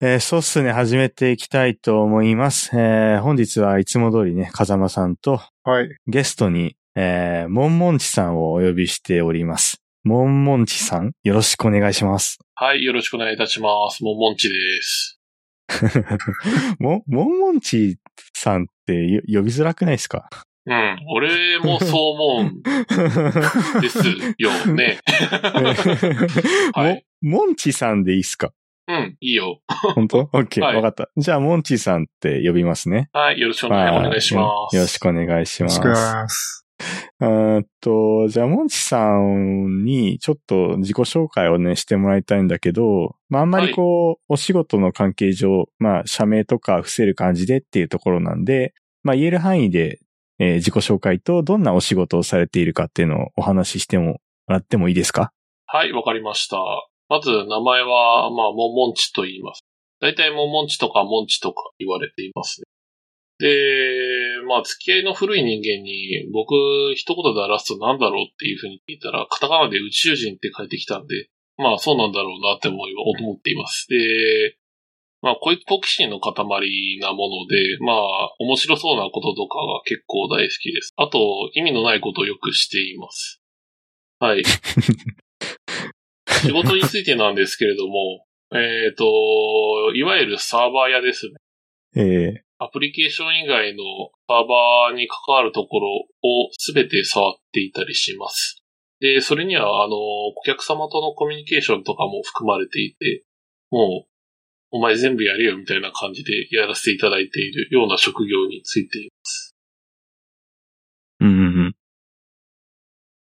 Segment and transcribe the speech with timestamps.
[0.00, 2.70] えーそうっすね、始めていきたいと思います。
[2.72, 5.88] えー本日はいつも通りね、風間さんとはい。
[6.06, 9.82] ゲストに、えー、モンモンチさんをお呼びしております。
[10.04, 12.38] モンモンチさん、よろしくお願いします。
[12.54, 14.04] はい、よろしくお願いいたします。
[14.04, 15.18] ももんちです。
[16.78, 17.98] モモンモンチ
[18.34, 20.28] さんってよ呼びづらくないですか？
[20.66, 22.62] うん、俺もそう思うん
[23.80, 23.98] です
[24.38, 25.00] よね。
[26.72, 27.04] はい。
[27.20, 28.52] モモンチさんでいいっすか？
[28.88, 29.60] うん、いいよ。
[29.94, 30.18] 本当？
[30.20, 31.10] オッケー、わ、はいかった。
[31.16, 33.10] じゃあ、モンチさんって呼びますね。
[33.12, 34.76] はい、よろしくお願いします。
[34.76, 35.78] よろしくお願いします。
[35.80, 36.64] よろしくお願いします。
[37.20, 50.00] えーっと、じゃあ、モンチさんにちょっと自己紹介をね、してもらいたいんだけど、まあ、あんまりこう、お仕事の関係上、まあ、社名とか伏せる感じでっていうところなんで、まあ、言える範囲で、
[50.38, 55.32] えー自己紹介とどんなお仕事をされているかっていうのをお話ししてももらってもいいですか？
[55.66, 56.56] はい、わかりました。
[57.08, 59.62] まず、名前は、まあ、ももんちと言います。
[60.00, 62.64] 大体、ももんちとかもんちとか言われていますね。
[63.38, 66.52] で、まあ、付き合いの古い人間に、僕、
[66.96, 73.86] 一言で表すと何だろうっていうふうに聞いたら、カタカナで宇宙人って書いてきたんで、まあ、そうなんだろうなって思思っています。
[73.88, 74.56] で、
[75.22, 76.32] まあ、こういう好奇心の塊
[77.00, 80.92] なもので、まあ、面白そうなこととかが結構大好きです。
[80.96, 83.42] あと、意味のないことをよくしています。
[84.20, 84.42] はい。
[86.40, 91.34] 仕事についてなんですけれども、 えっ、と、いわゆるサーバー屋ですね。
[91.96, 93.82] えアプリケーション以外の
[94.26, 98.62] サーバーに関わるところをすべて触っていたりします。
[99.00, 99.96] で、それには、あの、
[100.34, 103.24] 顧客様とのコミュニケーションとかも含まれていて、
[103.70, 104.08] もう、
[104.70, 109.54] お前全部やれよみたいな感じでやらせていただいているような職業についています。
[111.20, 111.68] ー、うんうんうん。
[111.68, 111.72] っ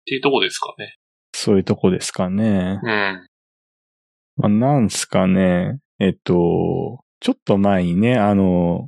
[0.05, 0.95] ていうとこですかね。
[1.43, 2.79] そういうとこですかね。
[2.81, 3.27] うん。
[4.37, 5.77] まあ、なんすかね。
[5.99, 8.87] えっと、ちょっと前にね、あの、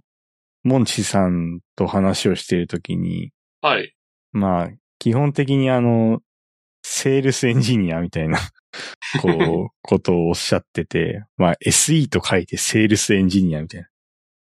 [0.63, 3.93] モンチさんと話をしているときに、はい。
[4.31, 6.21] まあ、基本的にあの、
[6.81, 8.39] セールスエンジニアみたいな、
[9.21, 13.89] こう、ことをおっしゃってて、まあ、SE と書いてセールスエンジニアみたいな。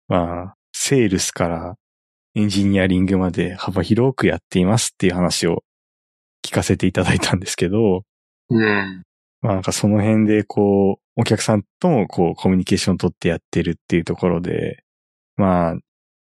[0.06, 1.74] まあ、セールスから
[2.36, 5.64] エンジニアリングまで幅広くやっていますっていう話を
[6.44, 8.04] 聞かせていただいたんですけど、
[8.50, 9.02] うん。
[9.40, 14.84] まあなんかその辺でこう、お客さんともこうコミュニケーション取ってやってるっていうところで、
[15.36, 15.74] まあ、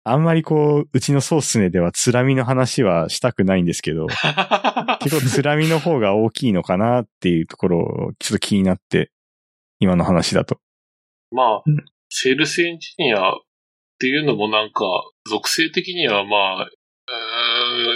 [0.02, 4.06] あんまりこう、うちのソースネではつらみの話はしたくないんですけど、
[5.02, 9.10] 結構つらみの方が大きいのかなっていうところをちょっと気になって、
[9.78, 10.58] 今の話だと。
[11.30, 13.34] まあうん、セールスエンジニアっ
[13.98, 14.84] ていうのもなんか、
[15.28, 16.70] 属性的にはまあ、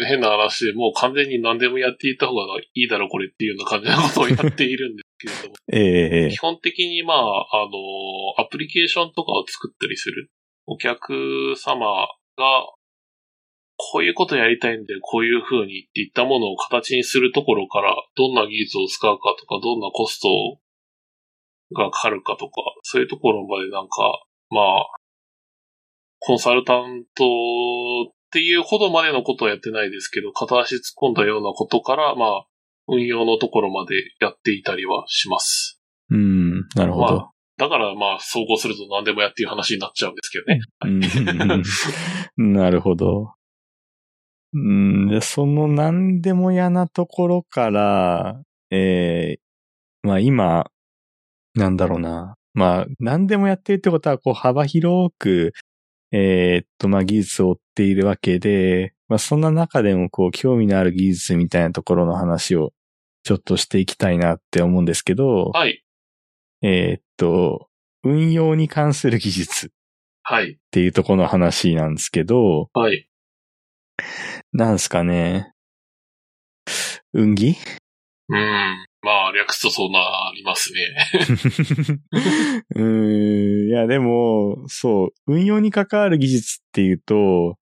[0.07, 10.31] 変な話で、もう完全に何でもやっていった方がいいだろ、これっていうような感じのことをやっているんですけれども、 ええ基本的にまあ、あの、アプリケーションとかを作ったりする
[10.67, 12.73] お客様が、
[13.77, 20.59] こういうことやりたいんで、こういう風にっていったものを形にするところから、どんな技術を使うかとか、どんなコスト
[21.75, 24.87] がかかるかとか、そういうところまでなんか、まあ、
[26.21, 27.25] コンサルタント
[28.35, 32.47] っていうほどまでのことはやってないですけど、片足突っ込んだようなことから、まあ、
[32.89, 35.81] 運用のところまでやっていたりはします。
[36.11, 37.15] うん、なるほど。
[37.15, 40.61] まだからまあ、総合すると何でもやっていう話になっちゃうんですけどね。
[42.37, 43.35] うん なるほど。
[44.53, 48.43] うん、でその何でも嫌なところから、
[48.73, 50.67] えー、まあ今、
[51.55, 52.35] なんだろうな。
[52.53, 55.53] まあ、何でもやってるってことは、こう幅広く、
[56.17, 62.73] えーっと、まあ技術を追っているわけで、まあそんな中でもこう興味のある技術みたいなところの話を
[63.25, 65.83] ちょっとしていきたいなって思うんですけど、はい。
[66.63, 67.69] えーっと、
[68.05, 69.73] 運用に関する技術
[70.23, 70.53] はい。
[70.53, 73.09] っていうところの話なんですけど、はい。
[74.53, 75.53] なんすかね。
[77.13, 77.57] 運気？
[78.29, 78.84] うん。
[79.05, 80.01] まあ、略すとそうな
[80.35, 82.01] りますね。
[82.75, 83.69] うーん。
[83.69, 87.59] いや、でも、そう、運用に関わる技術っていうと、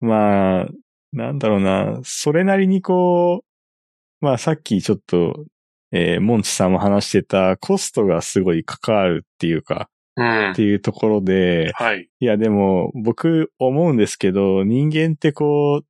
[0.00, 0.68] まあ、
[1.12, 5.44] なんだろうな、それなりにこう、まあさっきちょっと、
[5.92, 10.62] えー、モンチさんも話してたコストがすごい関わるっていうか、うんって。
[10.62, 12.08] いうところで、はい。
[12.18, 15.82] いや、でも、僕思うんですけど、人間ってこ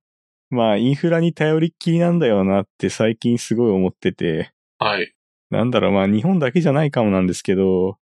[0.51, 5.13] う、まあ、インフラに頼りっきりなんだよなって最近すごい思ってて、はい。
[5.49, 7.97] なんだろう、まあ、日本だけじゃないかもなんですけど、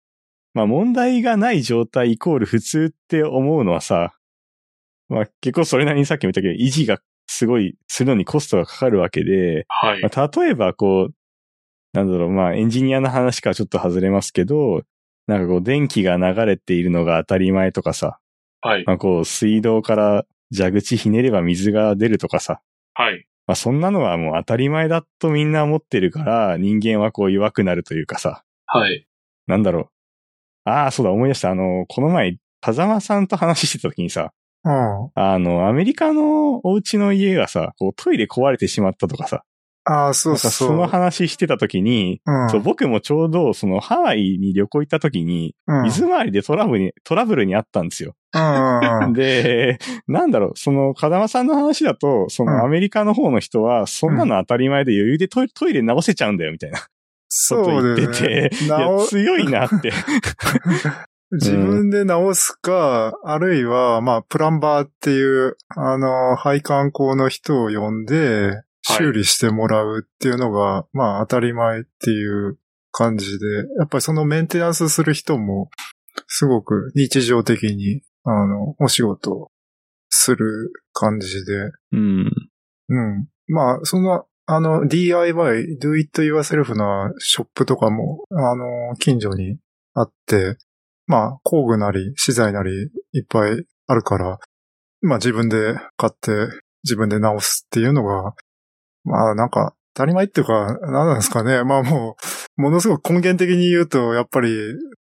[0.54, 4.14] まあ、問題がない状態イコール普通って思うのはさ、
[5.08, 10.02] まあ、結構それなりにさっきも言ったけど、維持がすごいするのにコストがかかるわけで、はい。
[10.02, 11.14] まあ、例えばこう、
[11.92, 14.82] なんだろう、まあ、エンジニアの話からちょっと外れますけど、
[15.26, 18.18] なんかこう電気が流れているのが当たり前とかさ、
[18.60, 18.84] はい。
[18.86, 20.24] まあこう水道から
[20.56, 22.60] 蛇口ひねれば水が出るとかさ、
[22.94, 23.26] はい。
[23.46, 29.06] まあそんなのはもう当たり前だとみんな思ってるから人間はこう弱くなるというかさ、はい。
[29.46, 29.88] なんだろう。
[30.64, 31.50] ああ、そうだ思い出した。
[31.50, 34.32] あの、この前、風間さんと話してた時にさ、
[34.64, 35.10] うん。
[35.14, 39.44] あの、アメリカのお家の家がさ、こうトイレ壊れてしまったとかさ、
[39.88, 40.50] ああ、そうそう。
[40.50, 42.50] その話してた時に、うん。
[42.50, 45.82] そう、僕もちょうどそのハワイに旅行行った時に、うん。
[45.84, 48.14] 水回りでトラブルに、トラブルにあったんですよ。
[48.34, 49.12] うんうんうん。
[49.12, 49.78] で、
[50.08, 56.86] なんだろう、その、風間さんの話だと、そうんのアメリカの方の人は、そんなの当たり前で余裕でトイレトイレ直せちゃうんだよ、みたいなこ
[57.28, 58.50] そとう言って。
[58.50, 59.92] て、いや、直強いなって。
[61.32, 72.58] 自分で直すか、あるいは、まあ、プランバーっていう、あの、配管工の人を呼んで、修理してもらうっていうのが、まあ、当たり前っていう
[72.92, 73.46] 感じで、
[73.78, 75.70] やっぱりそのメンテナンスする人も、
[76.28, 79.50] すごく日常的に、あの、お仕事を
[80.08, 82.32] する感じで、うん。
[82.88, 83.28] うん。
[83.48, 89.58] まあ、その、あの、DIY、do it yourself なショップとかも、あの、近所に
[89.94, 90.56] あって、
[91.06, 92.70] まあ、工具なり、資材なり、
[93.12, 94.38] いっぱいあるから、
[95.02, 96.48] まあ自分で買って、
[96.84, 98.34] 自分で直すっていうのが、
[99.06, 101.64] まあなんか、当たり前っていうか、何なんですかね。
[101.64, 102.16] まあも
[102.58, 104.50] う、ものすごく根源的に言うと、やっぱり、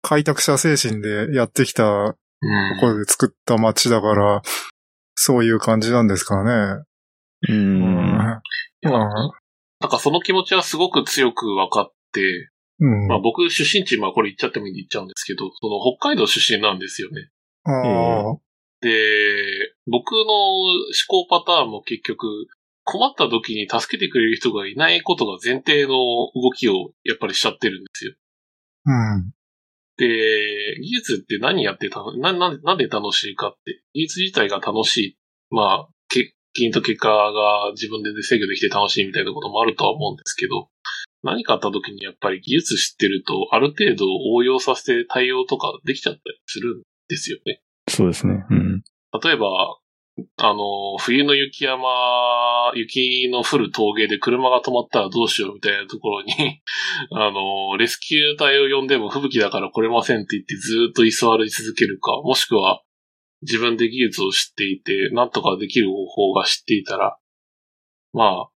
[0.02, 1.86] 開拓者精神でやってきた
[2.42, 4.42] うんところで作った街だから、
[5.16, 6.84] そういう感じなんですかね。
[7.50, 7.54] う。
[7.54, 8.42] うん
[9.82, 12.22] なんかその気持ちはすごく強く分かって、
[12.80, 13.08] うん。
[13.08, 17.30] まあ僕出身地、まあこれ言っちゃってもいいんで言っちゃうんですけど、その北海道出身なんですよね。
[17.64, 18.38] ああ、
[18.82, 18.90] で、
[19.88, 22.28] 僕の思考パターンも結局、
[22.84, 28.14] 困った時に助けてくれる人がいないことが前提の動きをやっぱりしちゃってるんですよ。
[28.86, 29.32] うん。
[29.98, 32.18] で、技術って何やってたの？
[32.18, 33.84] な、な、なんで楽しいかって。
[33.94, 35.18] 技術自体が楽しい。
[35.52, 40.70] まあ、け、金と結果が自分で制御できて楽しいみたいなこともあるとは思うんですけど、
[41.24, 47.62] 何かあった時にやっぱり技術知ってると、ある程度応用させて対応とかできちゃったりするんですよね。
[47.88, 48.44] そうですね。
[48.50, 48.82] うん。
[49.24, 49.78] 例えば、
[50.38, 56.34] あの、冬の雪山、雪の降る峠で車が止まったらどうしようみたいなところに、
[57.12, 62.84] あの、レスキュー隊を呼んでも吹雪だから来れませんって言ってずっと居座り続けるか、もしくは
[63.42, 67.18] 自分で技術を知っていて、なんとかできる方法が知っていたら、
[68.14, 68.48] ま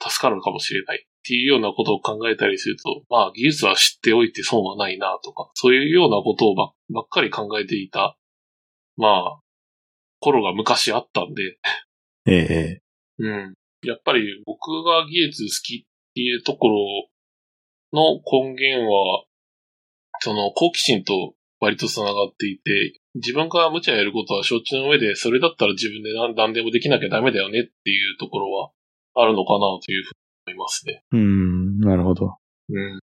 [0.00, 8.16] あ、助かるかもしれないっていうようなことを考えたりすると、まあ、技術は知っておいて損はないなとか、そういうようなことをばばっかり考えていた、
[8.96, 9.43] まあ、
[10.24, 11.58] 頃が昔あったんで、
[12.26, 12.80] ええ
[13.18, 13.54] うん。
[13.82, 16.76] やっぱり僕が技術好きっていうところ
[17.92, 19.24] の根源は、
[20.20, 28.70] その好奇心と割と繋がっていて、自分が無茶やることは承知の上で、それだったら自分で何何でもできなきゃダメだよねっていうところは
[29.14, 31.04] あるのかなというふうに思いますね。
[31.12, 32.38] うん、なるほど。
[32.70, 33.00] うん。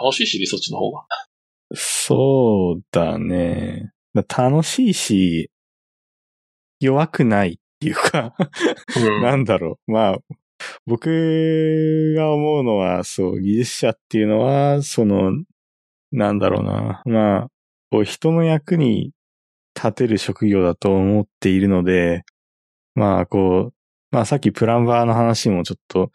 [0.00, 1.04] 楽しいしね、そっちの方が。
[1.74, 3.90] そうだね。
[4.14, 5.50] 楽しいし、
[6.80, 8.34] 弱くないっていうか、
[8.96, 9.92] うんなんだろう。
[9.92, 10.18] まあ、
[10.86, 15.32] 僕が思うのは、そう、技術者っていうのは、その、
[16.12, 17.02] なんだろうな。
[17.04, 17.48] まあ、
[17.90, 19.12] こう人の役に
[19.74, 22.24] 立てる職業だと思っているので、
[22.94, 23.74] まあ、こう、
[24.10, 26.10] まあさっきプランバーの話もちょっと、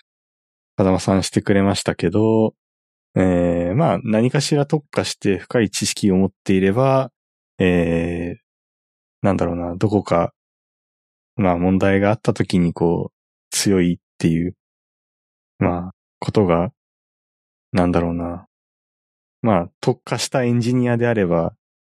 [0.75, 2.55] 風間さんしてくれましたけど、
[3.15, 7.11] えー、まあ何かしら特化して深い知識を持っていれば、
[7.59, 8.43] えー、
[9.21, 10.33] なんだろうな、どこか、
[11.35, 13.13] まあ問題があった時にこう、
[13.51, 14.55] 強いっていう、
[15.59, 16.71] まあ、ことが、
[17.71, 18.47] なんだろうな。
[19.41, 21.53] まあ、特化したエンジニアであれば、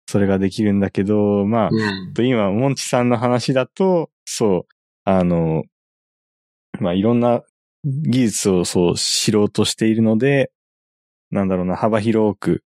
[0.07, 2.13] それができるんだけど、まあ、うん。
[2.13, 4.73] と今、モンチさんの話だと、そう、
[5.05, 5.63] あの、
[6.79, 7.43] まあ、いろんな
[7.83, 10.51] 技術をそう知ろうとしているので、
[11.31, 12.63] なんだろうな、幅広く、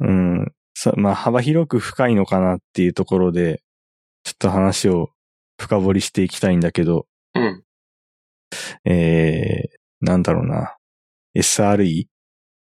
[0.00, 3.62] うん、さまあ、幅広く深いのかなっていうところで、
[4.22, 5.10] ちょっと話を
[5.58, 7.64] 深掘りしていきたいんだけど、うん。
[8.84, 10.76] えー、なんだろうな、
[11.36, 12.06] SRE?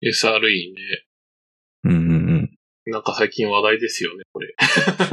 [0.03, 0.41] SRE
[0.75, 1.07] ね。
[1.85, 1.99] うんうん
[2.87, 2.93] うん。
[2.93, 4.55] なんか最近話題ですよね、これ。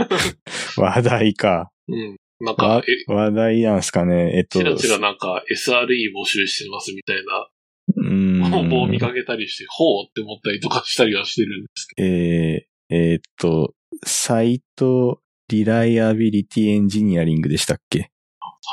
[0.78, 1.72] 話題か。
[1.88, 2.18] うん。
[2.40, 4.36] なんわか、え、話題なんすかね？
[4.38, 4.60] えっと。
[4.60, 7.50] ちらちらなんか SRE 募集してますみたいな
[7.96, 8.74] うん。
[8.74, 13.74] を見かけたりして、ほうって思ったりとかしたりはしてるんですけえー、えーっと、
[14.06, 18.00] サイトリライアビリティエンジニアリングでしたっけ？
[18.00, 18.06] ど。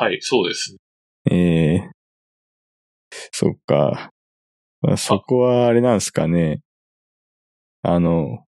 [0.04, 0.76] はい、そうです
[1.26, 1.36] ね。
[1.36, 1.90] えー、
[3.32, 4.12] そっか。
[4.80, 6.60] まあそこはあれなんですかね。
[7.82, 8.44] あの、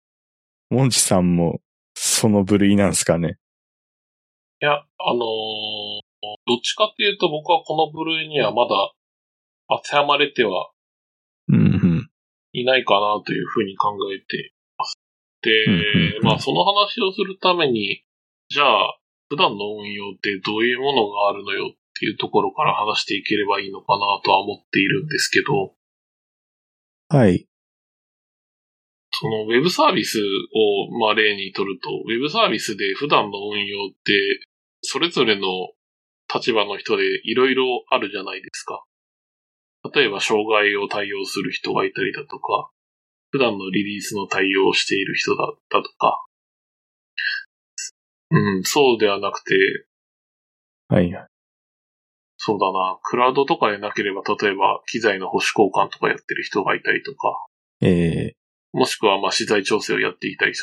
[0.71, 1.61] モンチさんも
[1.93, 3.37] その部類なんですかね？
[4.61, 6.01] いや、あのー
[6.47, 8.69] どっちかっていうと僕はこの部類にはまだ
[9.69, 10.71] 当てはまれては。
[12.57, 14.95] いないかなというふうに考えています。
[15.41, 18.04] で、うんうんうんまあその話をするために、
[18.49, 18.97] じゃあ
[19.29, 25.73] 普段の運用ってどういうものがあるのよっていうところから話していければいいのかなとは思っているんですけど、
[27.09, 27.47] はい。
[29.11, 34.41] そのウェブサービスをまあ例にとると、ウェブサービスで普段の運用って
[34.81, 35.47] それぞれの
[36.33, 38.83] 立場の人でいろいろあるじゃないですか。
[39.93, 42.69] 例えば障害を対応する人がいたりだとか、
[43.31, 46.25] 普段のリリースの対応をしている人だったとか、
[48.35, 49.55] うん、そうではなくて、
[50.89, 51.27] はいはい。
[52.37, 57.17] そうだな、クラウドとかでなければ、例えば機材の保守交換とかやってる人がいたりとか、
[57.81, 58.33] え
[58.73, 60.53] もしくはまあ資材調整をやっていたり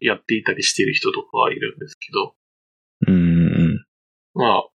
[0.00, 3.84] やっていたりしている人とかがいるんですけど、ー、うんうん。
[4.32, 4.68] まあ、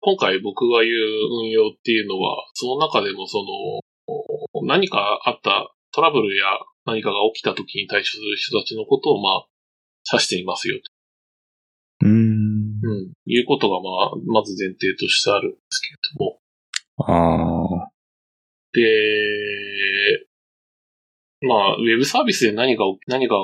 [0.00, 0.94] 今回僕が言う
[1.42, 6.46] 運用っていうのは、その中でもその、何かあったトラブルや
[6.84, 9.46] 何かが起きた時に対処する人たちのことをまあ、
[10.12, 10.82] 指していますよと、
[12.00, 12.12] うーん。
[12.12, 16.40] うん、いうことがまあ、まず前提としてあるんですけれども。
[16.98, 17.90] ああ。
[18.72, 20.26] で、
[21.42, 23.40] まあ、ウェブサービスで何が、何かが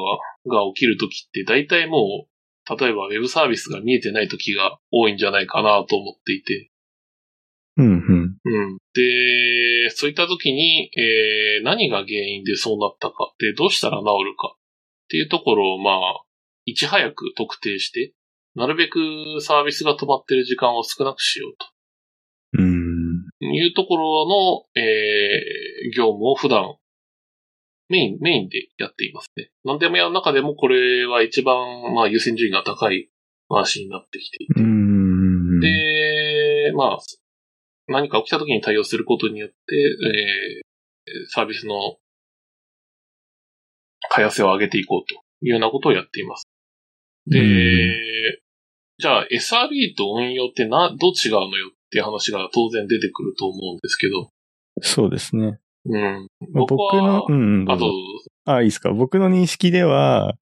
[0.46, 6.70] が起きるときって、大体もう、例えばウェブサービスが見えてないときが多いんじゃないかなと思っていて、
[7.76, 8.36] うんうん。
[8.44, 8.78] うん。
[8.92, 14.58] で、そういったときに、えー、何が原因でそうなったか、で、どうしたら治るかっ
[15.08, 16.22] ていうところを、まあ、
[16.66, 18.12] いち早く特定して、
[18.54, 18.98] なるべく
[19.40, 21.66] サービスが止まってる時間を少なくしようと。
[22.58, 22.92] うーん。
[23.54, 24.26] いうところ
[24.74, 26.76] の、えー、業務を普段、
[27.88, 29.50] メイン、メインでやっていますね。
[29.64, 33.10] 何でもやる中でもこれは一番、まあ、優先順位が高い
[33.48, 34.60] 話になってきていて。
[34.60, 35.60] うーん。
[35.60, 36.98] で、まあ、
[37.88, 41.74] 何か起きた時に対応することによって、えー、サービスの
[44.10, 46.46] 開発性を上げていこうというようなことをやっています。
[47.26, 48.41] で、うん
[49.02, 54.28] じゃあ SRE と運用ってな、どう違うのよっていう話が当然出てくると思うんですけど、
[54.80, 55.58] そうですね。
[55.86, 56.28] うん。
[56.52, 57.90] まあ僕の、うんうん、ど
[58.44, 58.92] ああ、いいですか。
[58.92, 60.34] 僕の認識では、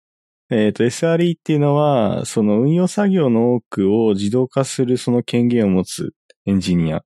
[0.50, 6.12] えっ、と、SRE っていうのは、その運用作業の多くを自動化するその権限を持つ
[6.44, 7.02] エンジニア。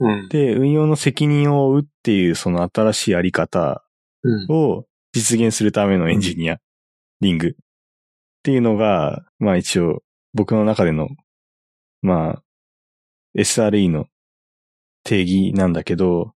[0.00, 0.28] うん。
[0.28, 3.84] で、運用の責任を負うっていうその新しいやり方
[4.24, 4.52] うん。
[4.52, 6.58] を実現するためのエンジニア、
[7.20, 7.48] リング。
[7.48, 7.52] っ
[8.42, 10.02] ていうのが、まあ一応、
[10.34, 11.08] 僕の中での、
[12.02, 12.42] まあ、
[13.36, 14.06] SRE の
[15.04, 16.32] 定義なんだけど、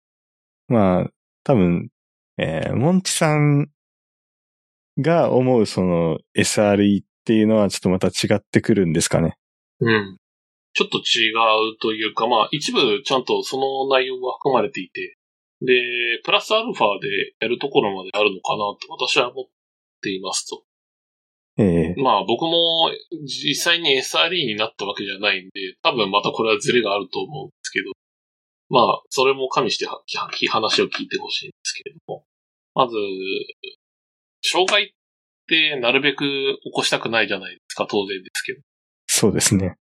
[0.69, 1.11] まあ、
[1.45, 1.91] 多分、
[2.37, 3.69] えー、モンチさん
[4.99, 9.37] が思うその SRE っていうのはちょっとまた違ってくるんですかね。
[9.81, 10.19] うん。
[10.75, 11.33] ちょっと違
[11.75, 15.17] うというか、まあ、一部ちゃんとその内容が含まれていて、
[15.61, 17.09] で、プラスアルファで
[17.41, 19.45] やるところまであるのかなと私は思っ
[20.03, 20.63] ていますと。
[21.59, 22.91] ええまあ僕も
[23.27, 27.91] 実際に SRE になったわけじゃないんで、多分またこれはズレがあると思うんですけど、
[28.69, 29.87] まあそれも加味して
[30.49, 32.25] 話を聞いてほしいんですけれども、
[32.75, 32.95] まず、
[34.41, 34.89] 障害っ
[35.49, 36.23] てなるべく
[36.63, 38.61] 起こしたくないじゃないですか、当然ですけど。
[39.09, 39.77] そうですね。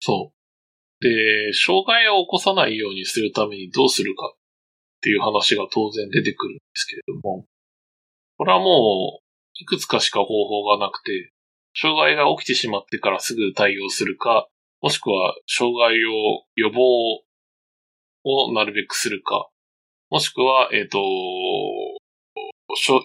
[0.00, 1.02] そう。
[1.02, 4.38] で、障害を起こさないようにするためにどうするかっ
[5.00, 7.46] ていう話が当然出てくるんですけれども、
[8.36, 9.29] これはもう、
[9.60, 11.32] いくつかしか方法がなくて、
[11.74, 14.48] 障害が起きてしまってからすぐ対応するか、
[14.80, 16.80] もしくは障害を予防
[18.24, 19.50] をなるべくするか、
[20.08, 20.98] もしくは、えっ、と、
[22.74, 23.02] しょ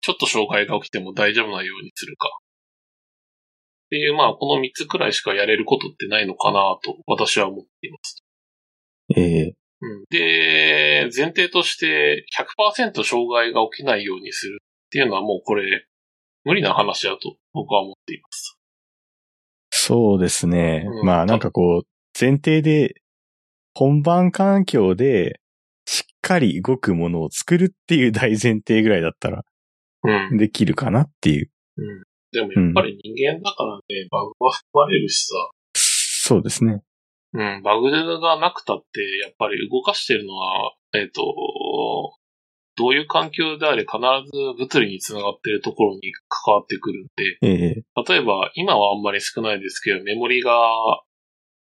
[0.00, 2.28] ちょっと障害が起きても大丈夫なようにするか。
[2.28, 8.24] っていう、まあ、この3つくらいしかやれることってないのかなと私は思っています。
[9.14, 12.24] ええうん、で、前提として
[12.78, 14.60] 100%障害が起きないようにする
[14.90, 15.86] っていうのはもうこれ、
[16.44, 18.58] 無理な話だと僕は思っています。
[19.70, 20.84] そうですね。
[20.84, 21.86] うんまあなんかこう、
[22.20, 22.96] 前提で、
[23.72, 25.40] 本番環境で、
[25.86, 29.44] しっかり動くものを作るっていう大前提ぐらいだったら、
[30.02, 30.38] うん。
[30.38, 31.50] できるかなっていう。
[31.76, 32.02] うん。
[32.32, 35.34] でもやっぱり人間だからね、バグは含まれるしさ、
[35.74, 36.82] そうですね。
[37.32, 41.22] うん、バグがなくたって、やっぱり動かしてるのは、えっ、と、
[42.80, 43.98] どういう環境であれ必
[44.32, 50.52] ず物理につながってるところに関わってくるんで、ええ例えば、今はあんまり少ないですけど、メモリが、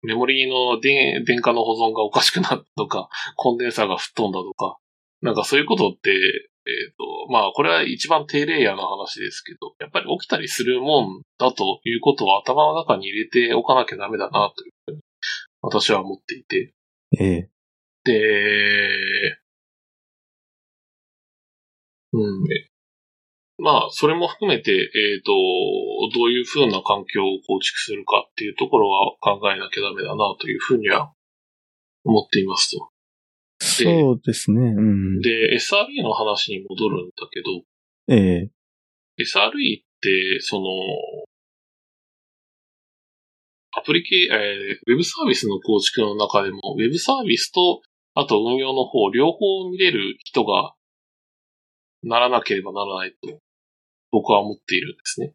[0.03, 4.77] メモリの電電荷の保存がおかしくなったとか、コンデンサーが吹っ飛んだとか、
[5.21, 15.01] なんかそういうことってえっ、と、まあ、これは一番低レイヤーの話ですけど、やっぱり起きたりするもんだということは頭の中に入れておかなきゃダメだな、というふうに、
[15.61, 16.73] 私は思っていて。
[17.19, 17.49] ええ。
[18.03, 19.40] で、
[22.13, 22.43] うん。
[23.63, 25.31] まあ、それも含めて、えっ、と、
[26.17, 31.13] どういうふうな環境を構築するかっていうところは考えなきゃダメだなというふうには
[32.03, 32.89] 思っていますと。
[33.59, 34.59] そうですね。
[34.59, 35.19] うん。
[35.21, 38.51] で、SRE の話に戻るんだけど、ええ。
[39.19, 40.65] SRE って、その、
[43.73, 47.81] アプリケ、えーウェブサービスの構築の中でも、ウェブサービスと、
[48.15, 50.73] あと運用の方、両方見れる人が
[52.03, 53.39] ならなければならないと、
[54.11, 55.33] 僕は思っているんですね。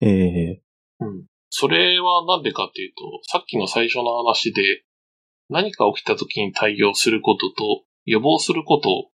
[0.00, 0.08] え
[0.52, 0.62] え。
[1.00, 1.26] うん。
[1.48, 4.84] それはなんでかっていうと、さっきの最初の話で、
[5.48, 9.10] 何か起きた時に対応することと、予防すること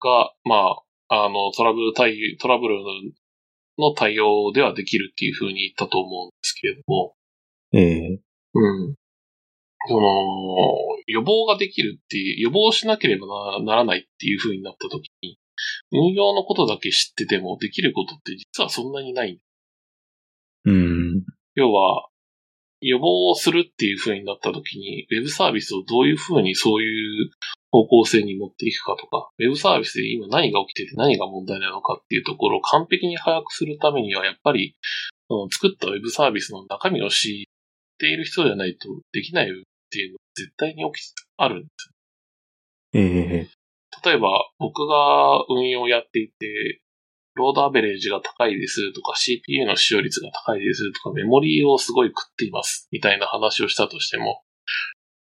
[0.00, 0.76] が、ま
[1.08, 2.76] あ、あの、トラブル対応、トラブル
[3.78, 7.14] の対応ではできるっていうふうに言ったと思うんですけれども、
[7.72, 8.20] ええ。
[8.54, 8.94] うん。
[9.88, 10.06] その、
[11.06, 13.26] 予防ができるっていう、予防しなければ
[13.58, 15.38] なならないっていうふうになった時に、
[15.90, 19.40] 運用のことだけ知っててもできることって実はそんなにない
[20.64, 21.24] うん。
[21.54, 22.08] 要は、
[22.80, 27.30] 予防をするっていう風になった時に、ウェブサービスをどういう風にそういう
[27.70, 34.74] 方向性に持っていくかとか、ウェブサービスで今何が起きてて何が問題なのかっていうところを完璧に把握するためには、やっぱり、
[35.28, 39.48] その作ったウェブサービスの中身を知っている人じゃないとできない
[39.92, 41.90] っていうのは絶対に起き、あるんです
[42.94, 43.48] ええ。
[44.04, 46.80] 例えば、僕が運用をやっていて、
[47.34, 54.42] ロードアベレージが高いですとか、CPU の使用率が高いですとか、メモリーをすごい食っていますみたいな話をしたとしても、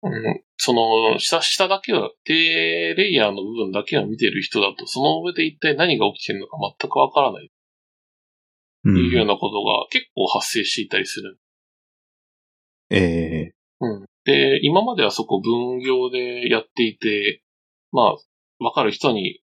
[0.04, 7.50] うん、その、下、下だけは、低レイヤーの部分だけを見ている人だと、その上で一体何が起きているのか全くわからない。
[8.86, 11.40] いうようんなことが結構発生していたりする。
[12.90, 13.54] ええ。
[13.80, 14.06] うん。
[14.26, 17.44] で、今まではそこ分業でやっていて、
[17.92, 18.16] まあ、
[18.60, 19.42] わかる人に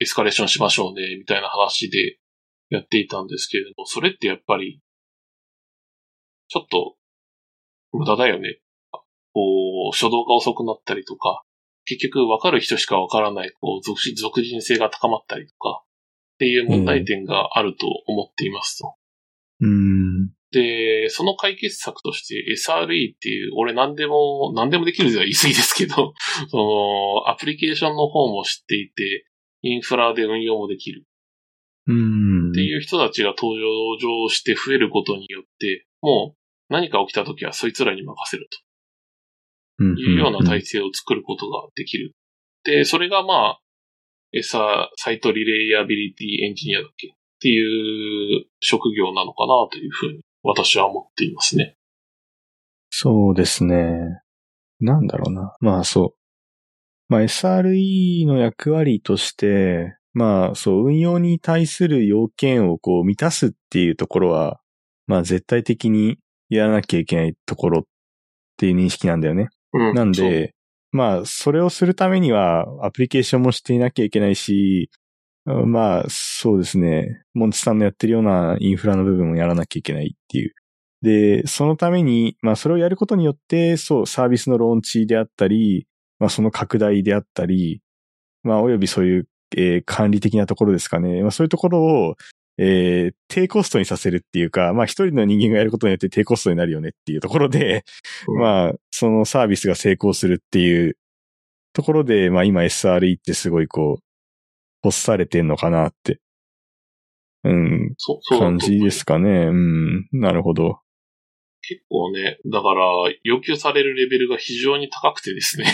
[0.00, 2.18] エスカレーションしましょうね、みたいな話で
[2.70, 4.80] やっていたんですけれども、それってやっぱり、
[6.48, 6.96] ちょっと、
[7.92, 8.60] 無駄だよね。
[9.32, 11.42] こう、初動が遅くなったりとか、
[11.84, 15.82] 結局わかる人しかわからない、こう、属人性が高まったりとか、
[16.34, 18.94] っていう問題点があると思っていますと。
[19.60, 20.30] うん。
[20.52, 26.14] で、その解決策として SRE っていう、俺何でも、何でもできるでは言い過ぎですけど、
[26.50, 29.26] その、アプリケーションの方も知っていて、
[29.62, 31.04] インフラで運用もできる
[31.86, 32.50] うん。
[32.50, 33.60] っていう人たちが登
[34.00, 38.48] 場して増えることによって、もう何か起きた時はそいつらに任せる
[39.78, 39.94] うん。
[39.94, 42.14] というような体制を作ることができる。
[42.64, 43.60] で、それがまあ、
[44.32, 47.08] エサ、サイトリレイアビリティエンジニアだっけ？
[47.08, 47.10] っ
[47.40, 51.76] ていう職業なのかなというふうに私は思っていますね。
[52.90, 54.20] そうですね。
[54.80, 55.54] なんだろうな。
[55.60, 56.14] まあそう。
[57.08, 64.60] まあ SRE の役割として、まあそう、運用に対する要件をこう満たすっていうところは、
[65.06, 67.82] まあ絶対的にやらなきゃいけないところっ
[68.56, 69.48] ていう認識なんだよね。
[69.72, 70.54] うんなんで、
[70.92, 74.99] まあ、それをするためには、アプリケーションもしていなきゃいけないし、うん
[75.44, 77.22] まあ、そうですね。
[77.34, 80.54] モンチさんのやってるようなインフラの部分もやらなきゃいけないっていう。
[81.02, 85.86] で、そのために、まあ、それをやることによって、そう、サービスのローンチであったり、
[86.18, 87.80] まあ、その拡大であったり、
[88.42, 91.22] まあ、およびそういう、えー管理的なところですかね。
[91.22, 92.16] まあ、そういうところを、
[92.58, 97.84] えー低コストにさせるっていうか、まあ、一人の人間がやることによって低コストになるよねっていうところで、
[98.28, 100.96] うんまあ、そのサービスが成功するっていう
[101.72, 104.02] ところで、まあ今 SRE ってすごいこう、
[104.82, 106.20] 欲されてんのかなって、
[107.44, 109.46] うん、そそう感じですかね。
[109.46, 110.80] うん、なるほど。
[111.62, 112.86] 結構ね、だから、
[113.22, 115.66] 要求されるレベルが非常に高くてですね。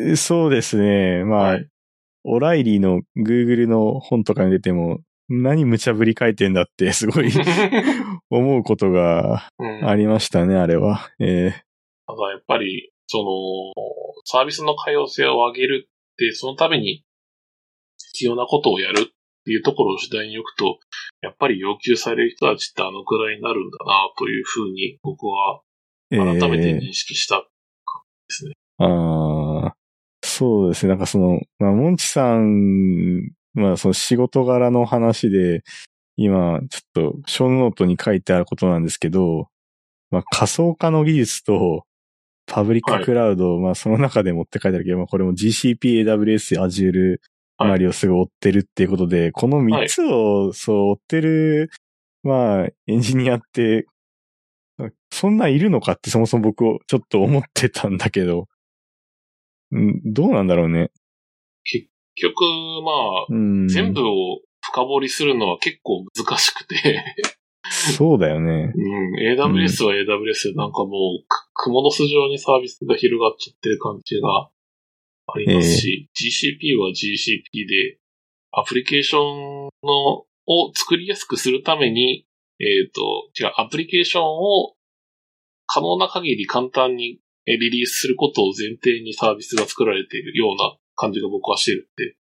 [0.00, 1.24] えそうですね。
[1.24, 1.68] まあ、はい
[2.24, 7.30] オライリーの Google の本とかに出ても、何無茶ぶり書いてんだってすごい
[8.30, 11.10] 思うことがうんありましたね、あれは。
[11.18, 11.52] え
[12.06, 13.82] ただやっぱり、その、
[14.24, 17.04] サービスの可用性を上げるって、そのために
[18.14, 19.04] 必要なことをやるっ
[19.44, 20.78] ていうところを主題に置くと、
[21.20, 27.44] やっぱり要求される人たちってあのくらいになるんだなというふうに僕はー、改めてえー認識したで
[28.28, 28.52] すね。
[28.78, 29.74] ああ、
[30.22, 30.90] そうですね。
[30.90, 35.62] なんかその、まあ、モンチさん、まあその仕事柄の話で、
[36.16, 39.48] 今、ちょっと、ショーノートに書いてあることなんですけど、
[40.10, 41.84] まあ仮想化の技術と、
[42.46, 47.18] パブリッククラウド、まあその中でもって書いてあるけど、まあこれも GCP、AWS、Azure、
[47.56, 47.70] はい。
[47.70, 51.70] マリをすぐ追ってるっていうことで、この3つをそう追ってる、
[52.22, 53.86] まあエンジニアって、
[55.10, 58.48] そんないるのかってそもそも僕をちょっと思ってたんだけど、
[59.70, 60.90] うんどうなんだろうね。
[61.64, 61.86] 結
[62.16, 62.42] 局、
[62.84, 67.04] まあ、うん、全部を深掘りするのは結構難しくて、
[67.70, 68.72] そうだよね。
[68.74, 74.50] うん、AWS は AWS でなんかもう、く蜘蛛の巣状にサービスが広がっちゃってる感じが
[75.34, 77.98] ありますし、GCP は GCP で、
[78.52, 82.26] アプリケーションのを作りやすくするために、
[82.60, 84.74] えっ、と、違う、アプリケーションを
[85.66, 92.16] 可能な限り簡単にえリリースすることを前提にサービスが作られているような感じが僕はしてるって、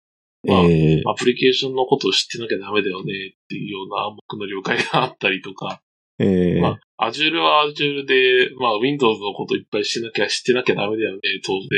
[0.45, 1.03] まあええ。
[1.07, 5.81] アプリケーションのことを知ってなきゃダメだよねっていうような暗黙の了解があったりとか、
[6.23, 11.69] ええまあ、Azure は Azure で、まあ、Windows のこといっぱい知ってなきゃ、知ってなきゃダメだよね、当然。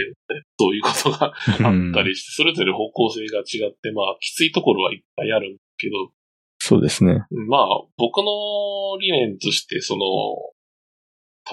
[0.58, 6.12] そういうことが あったりして、それぞれ方向性が違って、まあ、きついところはいっぱいあるんだけど、
[6.58, 7.26] そうですね。
[7.30, 7.66] まあ、
[7.98, 10.06] 僕の理念として、その、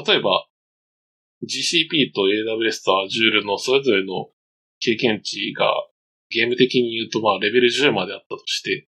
[0.06, 0.48] 例えば、
[1.44, 4.30] GCP と AWS と Azure のそれぞれの
[4.80, 5.66] 経験値が
[6.30, 8.88] ゲーム的に言うと、まあ、レベル10まであったとして、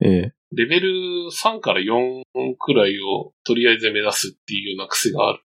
[0.00, 0.88] ええレベル
[1.30, 2.22] 3から4
[2.58, 5.42] くらいをとりあえず目指すっていうような癖がある。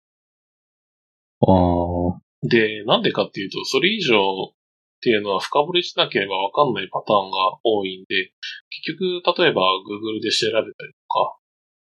[1.46, 2.20] ああ。
[2.42, 8.32] で、なんでかっていうと、それ以上っていうのは深掘りしなければわかんないパターンが多いんで、
[8.70, 10.74] 結局、例えば Google で調べたりと
[11.08, 11.38] か、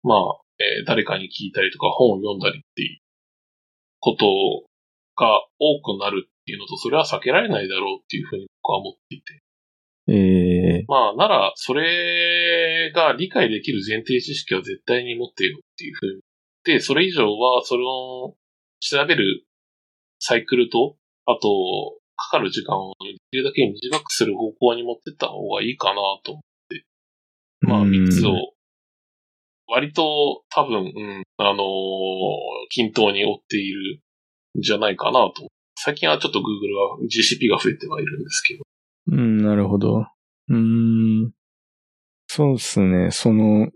[0.04, 0.20] まあ、
[0.60, 3.00] えー誰かに聞いたりとか本を読んだりっていう
[4.00, 4.26] こと
[5.16, 9.42] が多くなるっていうのと、それは避けられないだろうっていうふうに僕は思っていて。
[10.12, 16.22] ええまあ、なら、それが理解できる前提知識は絶対に持っているっていうふうに。
[16.64, 18.36] で、それ以上は、その、
[18.80, 19.46] 調べる
[20.20, 26.86] サイクルと、あと、かかる時間をできるだけ短くする方向に持ってった方がいいかなと思って。
[27.62, 28.54] まあ、うん三つを、
[29.68, 31.66] 割と多分、うん、あのー
[32.72, 34.02] 均等に追っている
[34.58, 35.48] んじゃないかなと。
[35.76, 38.64] 最近はちょっと Google は GCP が増えてはいるんですけど。
[39.12, 40.06] うん、なるほど。
[40.48, 40.56] うー
[41.28, 41.32] ん。
[42.28, 43.12] そうですね。
[43.12, 43.70] その、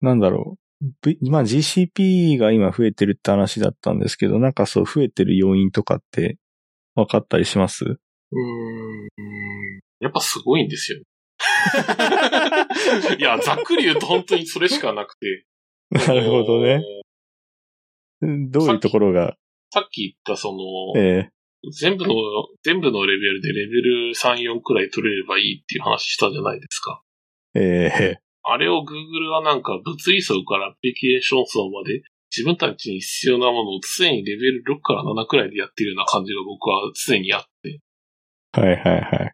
[0.00, 0.86] なんだろう。
[1.02, 6.36] V- まあ GCP が今増えてるって話だったんですけど、なんかそう増えてる要因とかって
[6.94, 7.84] 分かったりします？
[7.84, 9.08] うーん。
[10.00, 11.02] やっぱすごいんですよ。
[13.18, 15.44] いや、ざっくり言うと本当にそれしかなくて。
[15.90, 16.82] なるほどね。
[18.50, 19.36] どういうところが、
[19.72, 21.30] さっき言ったその、え
[21.70, 22.14] 全部の、
[22.62, 27.02] 全部のレベルでレベル3、4くらい取れればいいっていう話したじゃないですか。
[27.54, 37.80] ええあれを Google はなんか物理層からアプリケーション層まで自分たちに必要なものを常にレベル6から7くらいでやってるような感じが僕は常にあって。
[38.56, 39.32] えはいはいはい。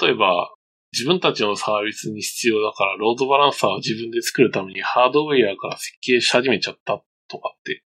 [0.00, 0.52] 例えば、
[0.92, 7.82] 自分たちのサービスに必要だから、ロードバランサーを自分で作るためにハードウェアから設計し始めちゃったとかって、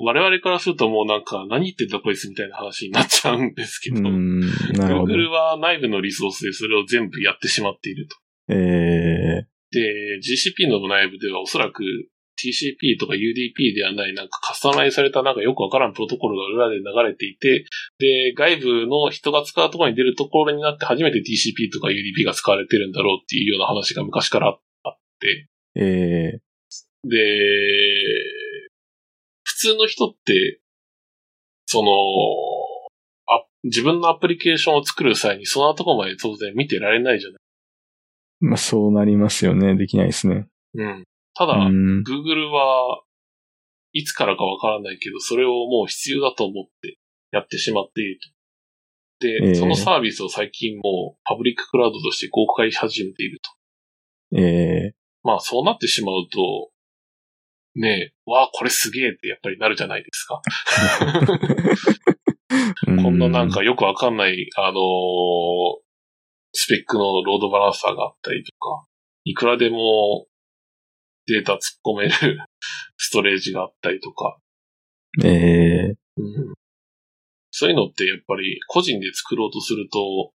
[0.00, 4.00] 我々からするともうなんか何言ってんだこいつみたいな話になっちゃうんですけど。
[4.00, 8.16] Google は内部のリソースでそれを全部やってしまっていると。
[8.48, 11.84] ええで、GCP の内部ではおそらく
[12.40, 17.66] TCP とか UDP ではないなんかカスタマイズされたなんかよくわからんプロトコルが裏で流れていて、
[17.98, 25.82] で、外部の人が使うところに出るところになって初めて TCP とか UDP が使われてるんだろうっていうような話が昔からあって、え
[26.36, 26.40] え
[27.02, 27.16] で、普
[29.60, 30.60] 通の人って、
[31.66, 31.92] その、
[33.32, 37.40] あ自分のアプリケーションを作る際にそのところまで当然見てられないじゃない。
[38.40, 39.76] まあそうなりますよね。
[39.76, 40.48] できないですね。
[40.74, 41.04] うん。
[41.34, 43.02] ただ、うん Google は
[43.92, 46.98] いつからかわからないけど、それをもう必要だと思って
[47.32, 49.26] やってしまっていると。
[49.26, 53.50] で、ええそのサービスを最近もうパブリッククラウドとして公開し始めていると。
[54.40, 54.42] え
[54.88, 56.70] えまあそうなってしまうと、
[57.76, 60.42] ねえ、わあ、これすげえってやっぱりなるじゃないですか。
[63.02, 64.80] こんななんかよくわかんない、あのー
[66.52, 68.84] スペックのロードバランサーがあったりとか、
[69.24, 70.26] いくらでも
[71.26, 72.10] データ突っ込める
[72.98, 74.38] ストレージがあったりとか、
[75.24, 76.54] ええうん
[77.52, 80.32] そういうのってやっぱり個人で作ろうとすると、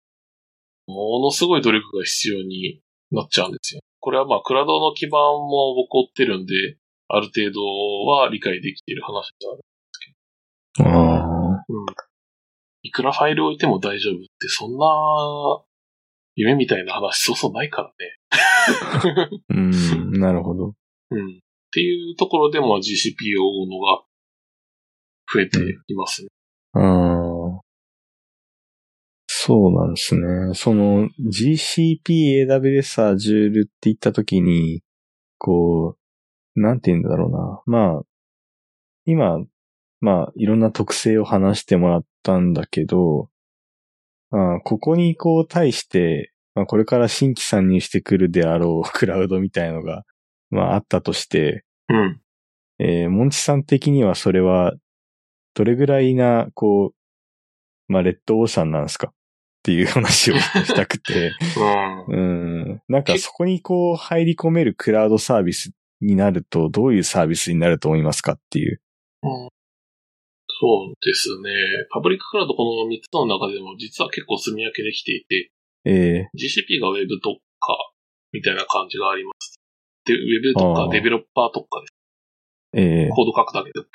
[0.86, 3.82] ものすごい努力が必要になっちゃうんですよ。
[4.00, 7.62] これはまあ、クラウドの基盤も僕追ってるんで、ある程度
[8.06, 9.64] は理解できている話がある。
[10.80, 11.66] ああ。
[11.68, 11.86] うん。
[12.84, 14.86] いくらファイル置いても大丈夫って、そんな、
[16.36, 19.30] 夢みたいな話そうそうないからね。
[19.50, 20.74] うん、なるほど。
[21.12, 21.38] うん。
[21.38, 21.40] っ
[21.72, 24.04] ていうところでも GCP を追うのが
[25.34, 26.28] 増えていますね。
[26.74, 27.60] うん。
[29.28, 30.54] そうなんですね。
[30.54, 34.82] その GCP、AWS、Azure って言ったときに、
[35.38, 36.05] こう、
[36.56, 37.62] なんて言うんだろうな。
[37.66, 38.02] まあ、
[39.06, 39.40] 今、
[40.02, 43.30] まあ、いろんな特性を話してもらったんだけど、
[44.32, 50.04] まあ、ここにこう対して、まあ、これから新規参入してくるであろう クラウドみたいのが、
[50.50, 52.22] まあ、あったとして、うん。
[52.80, 54.74] えー、モンチさん的にはそれは、
[55.54, 56.94] どれぐらいな、こ
[57.88, 59.10] う、まあ、レッドオーシャンなんですか？
[59.10, 59.14] っ
[59.64, 61.32] ていう話を したくて、
[62.10, 62.16] うん。
[62.16, 62.82] うん。
[62.88, 68.82] なんかそこにこう入り込めるクラウドサービスになると、どういうサービスになると思いますかっていう。
[69.24, 69.50] うん
[70.58, 71.52] そうですね。
[71.92, 75.52] パブリッククラウドこの3つの中でも実は結構住み分けできていて、
[75.84, 77.78] え GCP が Web 特化
[78.32, 79.60] みたいな感じがあります。
[80.06, 81.94] で、Web 特あー化、デベロッパー特化です。
[82.74, 83.86] ー、えコード書くだけで OK。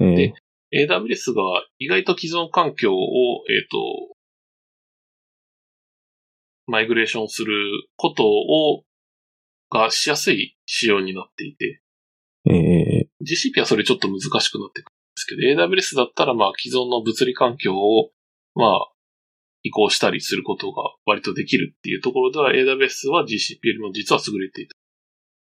[0.00, 1.42] ー、えで AWS が
[1.78, 2.96] 意外と既存環境を、
[3.48, 4.14] えっ、と、
[6.66, 7.54] マイグレーションする
[7.96, 8.84] ことを、
[9.78, 18.10] がしやすい仕様になっていて、ー、え GCP はそれちょっと難しくなってくるんですけど、AWS だったらまあ既存の物理環境を、
[18.54, 18.90] まあ、
[19.62, 24.74] 移行したりすることが割とできるっていうところでは AWS は GCP よりも実は優れていた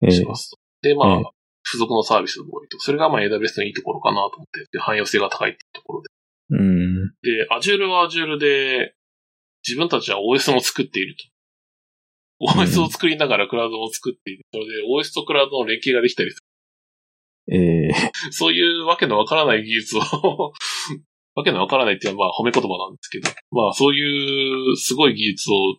[0.02, 0.58] ー、えーりしますと。
[0.82, 1.24] で、まあ、ええ
[1.68, 2.78] 付属のサービスも多いと。
[2.78, 6.08] それがまあ AWS のいいところかなと思って、で汎用性が高いっていうところで。
[6.50, 7.08] うん。
[7.22, 8.94] で、Azure は Azure で、
[9.66, 11.24] 自分たちは OS も作っていると。
[12.40, 14.44] ん OS を作りながらクラウドも作っている。
[14.52, 16.38] それで OS とクラウドの連携ができたりす
[17.48, 17.94] えー、る。
[18.30, 20.52] そういうわけのわからない技術を
[21.34, 25.76] わけのわからないっていうのはまあ褒め言葉なんですけど、まあそういうすごい技術を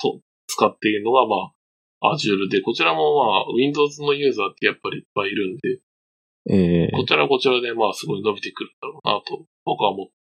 [0.00, 1.52] と使っているのがま
[2.00, 5.78] あ Azure で、こちらもまあ Windows のユーザーってやっぱりいっぱいいるんで、
[6.50, 10.12] えーこ、ちらはこちらでまあすごい伸びてくるんだろうなと僕は思って、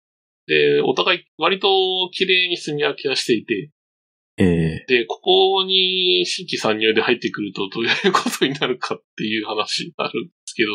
[0.46, 1.68] で、お互い割と
[2.12, 3.72] 綺麗に住み分けはしていて、
[4.38, 10.72] えで、ここに新規参入で入ってくるとどういうことになるかっていう話になるんですけど、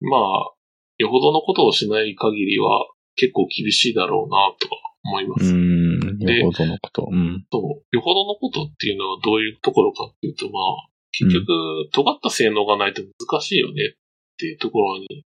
[0.08, 0.52] まあ、
[0.98, 5.54] よほどのことをしない限りは結構厳しいだろうなとは思いまー、うす。
[5.54, 7.08] ん、でよほどのこと。
[7.10, 7.44] うん。
[7.50, 13.96] と、よほどのことっていうのはどういうところかっていうと、まあ、結局、尖った性能がないと難しいよねっ
[14.38, 15.24] ていうところに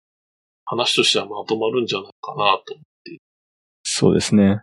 [0.65, 2.78] 話としてはまとまるんじゃないかなと。
[3.84, 4.62] そうですね。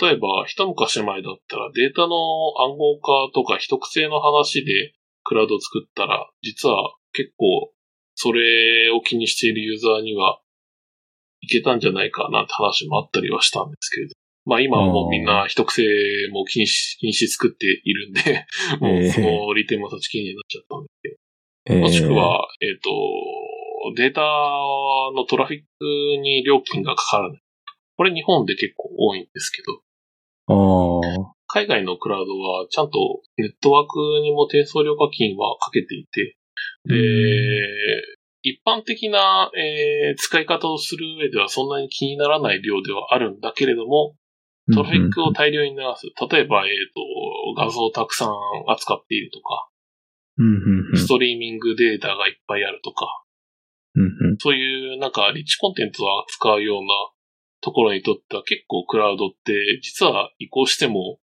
[0.00, 2.16] 例えば、一昔前だったらデータの
[2.58, 4.94] 暗号化とか秘匿性の話で
[5.24, 7.72] クラウドを作ったら、実は結構
[8.14, 10.40] それを気にしているユーザーには
[11.40, 14.14] いけたんじゃないかなって話もあったりはしたんですけれど。
[14.46, 15.82] まあ今はもうみんな秘匿性
[16.30, 18.46] も気にし、気にし作っているんで、
[18.80, 21.16] もうその利点も立ち消えになっちゃったんですけど。
[21.66, 22.90] えー、もしくは、えっ、と、
[23.96, 24.20] データ
[25.14, 25.84] のトラフィック
[26.20, 27.43] に料金がかからない。
[27.96, 29.80] これ日本で結構多いんですけど、
[30.46, 36.36] ああ、海外のクラウドはちゃんとネットワークにも低送料課金はかけていて、
[36.86, 36.94] で、
[38.42, 44.16] 一般的な、えー使い方をする上ではそんなに気にならない量ではあるんだけれども、
[44.72, 46.06] トラフィックを大量に流す。
[46.30, 48.30] 例えば、えっ、と、画像をたくさん
[48.68, 49.68] 扱っているとか、
[50.96, 53.24] ストリーミングデータがいっぱいあるとか、
[54.38, 56.88] そういうなんかリッチコンテンツを扱うような
[57.64, 61.16] ところにとっては結構クラウドって実は移行しても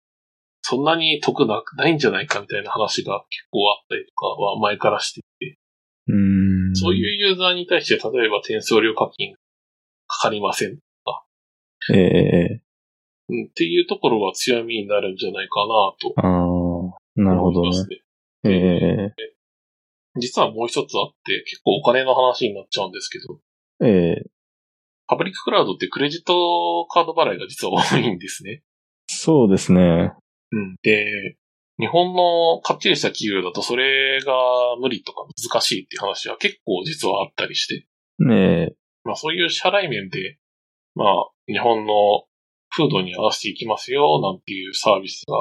[0.62, 5.58] そんなに得なくないんじゃないかみたいな話が結構あったりとかは前からしていて、
[6.08, 6.76] うーん。
[6.76, 9.34] そういうユーザーに対して例えば転送料課金
[10.08, 10.80] かかりません、
[11.94, 12.62] ええ
[13.30, 15.68] うん、っていうところは強みになるんじゃないかな
[16.00, 17.70] とああ、なるほどね。
[18.46, 19.14] ええ。
[20.20, 23.40] 実はもう一つあって結構お金の話になっちゃうんですけど、
[23.86, 24.39] ええ
[25.10, 28.62] パブリッククラウドってクレジットカード払いが実は多いんですね。
[29.08, 30.14] そうですね。
[30.52, 30.76] うん。
[30.84, 31.36] で、
[31.80, 34.32] 日本のかっちりした企業だとそれが
[34.80, 37.88] 無理とか難しいっていう話は結構実はあったりして、
[38.20, 40.38] ねまあそういう支払い面で、
[40.94, 41.08] まあ
[41.48, 42.26] 日本の
[42.70, 45.34] 風土に合わせていきますよなんていうサービスが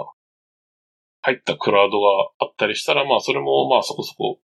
[1.20, 2.06] 入ったクラウドが
[2.38, 4.38] あったりしたら、まあそれもまあそこそこ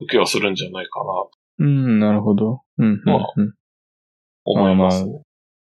[0.00, 2.62] 受けはするんじゃないかなとうん、なるほど。
[2.78, 3.52] うん、うんまあうん。
[4.52, 5.22] 思いますね。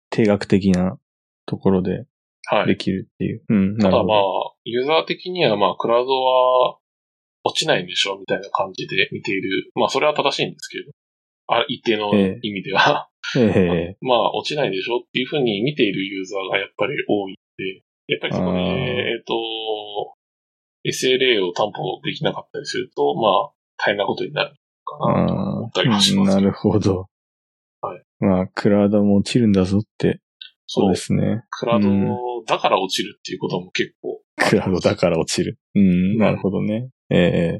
[0.09, 0.97] 定額的な
[1.45, 2.05] ところで
[2.47, 2.67] はい。
[2.67, 3.43] できるっていう。
[3.49, 4.19] うん、なただまあ
[4.63, 6.77] ユーザー的にはまあクラウドは
[7.43, 9.71] 落ちないんでしょうみたいな感じで見ている。
[9.75, 10.91] まあそれは正しいんですけれど。
[11.47, 13.09] あ一定のええ意味では。
[13.37, 19.33] ええ まあ、落ちないでしょっていうふうに見ているユーザーがやっぱり多いんで、やっぱりそこで、あーえっ、と、
[20.85, 26.37] SLA を担保できなかったりすると、まあ、大変なことになるかなと思ったりはします。
[26.37, 27.07] うんなるほど。
[28.19, 28.29] はい。
[28.29, 30.21] まあ、クラウドも落ちるんだぞって、
[30.67, 31.43] そうですね。
[31.51, 31.89] クラウド
[32.47, 34.21] だから落ちるっていうことも結構。
[34.37, 35.59] クラウドだから落ちる。
[35.75, 36.89] うん、なるほどね。
[37.09, 37.59] え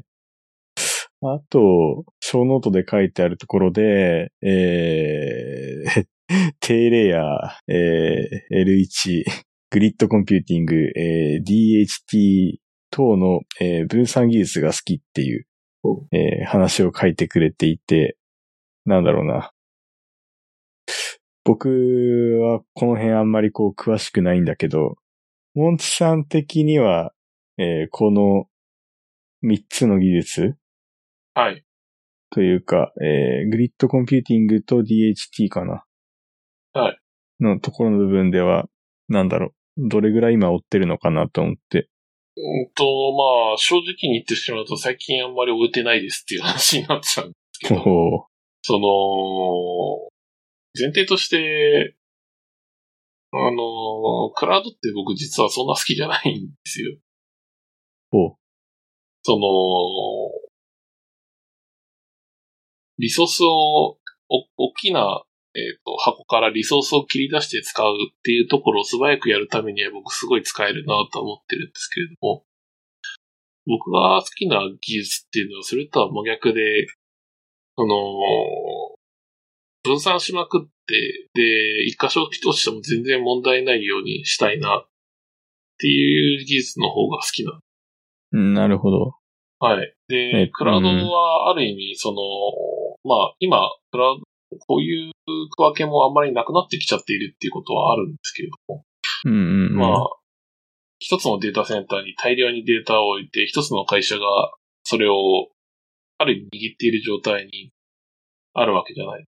[1.22, 6.06] あと、ショーノートで書いてあるところで、えー、
[6.60, 9.24] 低レイヤー、えー、L1、
[9.70, 12.58] グリッドコンピューティング、えー、DHT
[12.90, 15.46] 等の、えー分散技術が好きっていう、
[16.12, 18.16] えー話を書いてくれていて、
[18.84, 19.50] なんだろうな。
[21.46, 24.96] 僕はこの辺あんまりこう詳しくないんだけど、
[25.54, 27.12] モンチさん的には、
[27.56, 28.46] えーこの
[29.48, 30.56] 3つの技術
[31.34, 31.64] はい。
[32.30, 35.84] というか、えーグリッドコンピューティングと DHT かな。
[36.72, 36.98] はい。
[37.38, 38.66] のところの部分では、
[39.08, 41.88] なんだろう、どれぐらい今追ってるのかなと思って。
[42.36, 48.26] うんと、まあ、正直に言ってしまうと最近あんまり終えてないですっていう話になっちゃうんですけど、
[48.62, 50.15] その、
[50.78, 51.96] 前提として、
[53.32, 56.96] あの、クラウドって僕実はそんな好きじゃないんですよ。
[58.12, 58.36] おう
[59.22, 59.38] その、
[62.98, 65.22] リソースを、お、大きな、
[65.54, 72.44] えっ、と、箱からリソースを切り出して使うっていうところを素早くやるためには僕すごい使えるなと思ってるんですけれども、
[73.66, 76.86] 僕が好きな技術っていうのはそれとは真逆で、
[77.76, 77.96] その、
[79.86, 84.88] 分散しまくって、で、一箇所落ちても全然問題ないようにしたいなっ
[85.78, 87.60] ていう技術の方が好きな
[88.32, 89.14] うんなるほど。
[89.58, 89.94] はい。
[90.08, 92.16] でえ、クラウドはある意味、その、
[93.04, 98.84] まあ、今、クラウド、こういう区分けもあんまりなくなってきちゃっているっていうことはあるんですけれども、
[99.24, 99.76] うんうん、うん。
[99.76, 100.06] まあ、
[100.98, 104.24] 一つのデータセンターに大量にデータを置いて、一つの会社が
[104.82, 105.14] それを、
[106.18, 107.70] ある意味握っている状態に
[108.54, 109.26] あるわけじゃない。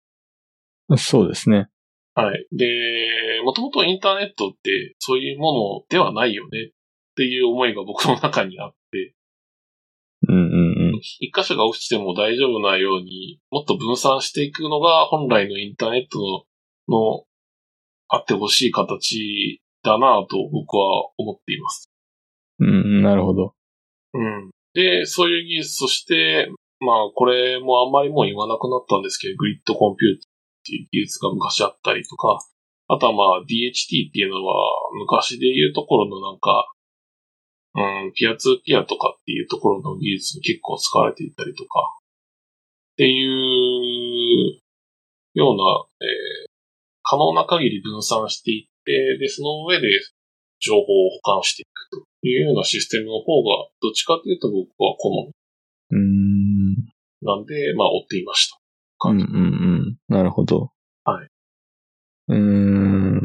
[0.96, 1.68] そうですね。
[2.14, 2.46] はい。
[2.52, 6.70] で、もともとインターネットってそういうものではないよねっ
[7.14, 9.14] ていう思いが僕の中にあって、
[10.26, 11.00] うんうんうん。
[11.20, 16.18] 一箇所が落ちても大丈夫なように、もっと分散していくのが本来のインターネット
[16.88, 17.24] の、の、
[18.08, 21.90] あってほしい形だなぁと僕は思っています。
[22.58, 23.54] うんうん、なるほど。
[24.14, 24.50] うん。
[24.74, 30.27] で、そういう技術として、まあこれもあんまりもう言わなくなったんですけど、グリッドコンピュー
[30.68, 32.38] っていう技術が昔あったりとか、
[32.88, 34.54] あとはまあ DHT っていうのは
[34.98, 36.68] 昔で言うところのなんか、
[37.74, 41.80] うん、ピアツーピアとかっていうところの技術に結構使われていたりとか、
[42.92, 44.60] っていう
[45.34, 46.48] ような、えー
[47.10, 49.88] 可能な限り分散していって、で、その上で
[50.60, 50.84] 情報を
[51.22, 55.32] 保管していくというようなシステムの方が、どっちかというと僕は好み
[55.90, 56.74] うーん。
[57.22, 58.57] なんで、まあ追っていました。
[59.04, 59.28] うんうんう
[59.90, 59.96] ん。
[60.08, 60.70] なるほど。
[61.04, 61.28] はい。
[62.28, 62.36] うー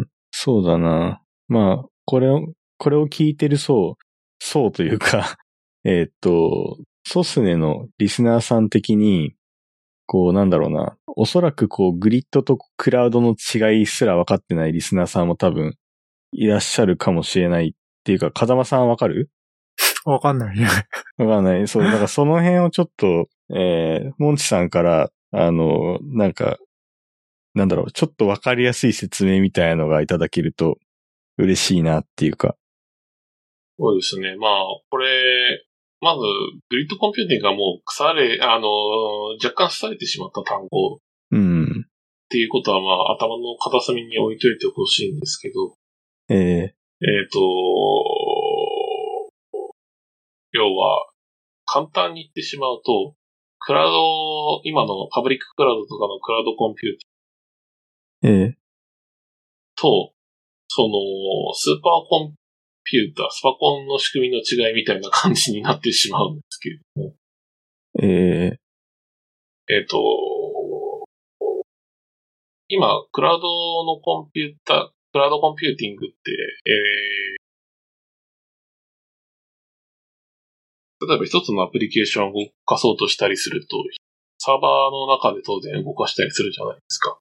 [0.01, 0.07] ん。
[0.31, 1.21] そうだな。
[1.47, 3.97] まあ、これを、これを聞いてる層、
[4.39, 5.37] 層というか、
[5.85, 9.33] えーっと、ソスネのリスナーさん的に、
[10.05, 10.97] こうなんだろうな。
[11.15, 15.75] おそらくこうグリッドとクラウドの違いすら分かってないリスナーさんも多分
[16.33, 19.29] いらっしゃるかもしれないっていうか、風間さんわかる？
[20.05, 20.57] わかんない。
[21.17, 21.67] わかんない。
[21.67, 26.57] そう、だからその辺をちょっと、えー、モンチさんから、あの、なんか、
[27.55, 30.77] なんだろう、ちょっとわかりやすい説明みたいなのがいただけると
[31.37, 32.55] 嬉しいなっていうか。
[33.79, 34.35] そうですね。
[34.37, 34.51] まあ、
[34.89, 35.65] これ、
[36.01, 36.21] まず、
[36.69, 38.69] グリッドコンピューティングがもう腐れ、あの、
[39.43, 40.99] 若干腐れてしまった単語っ
[41.31, 41.87] うん。
[42.29, 45.75] ていうことは、まあ、頭の片隅に置いといてほしいんですけど、
[46.29, 46.73] ええ
[47.25, 47.39] っ、と、
[50.51, 51.07] 要は、
[51.65, 53.15] 簡単に言ってしまうと、
[53.59, 54.32] クラウド、
[54.63, 56.97] 今のパブリッククラウドとかのクラウドコンピュー
[58.21, 58.57] ターー、え
[59.75, 60.13] と、
[60.67, 62.35] その、スーパーコン
[62.83, 68.59] ピューター、スパコンの仕組みの違いみたいな感じになってしまうんですけれども、ー、え。
[69.69, 69.97] えっ、と、
[72.67, 76.15] 今、クラウドのコンピューター、クラウドコンピューティングって、
[76.65, 83.77] えー、例えば一つのアプリケーションを動かそうとしたりすると、
[84.43, 87.17] サーバーの中で当然動かしたりするじゃないですか。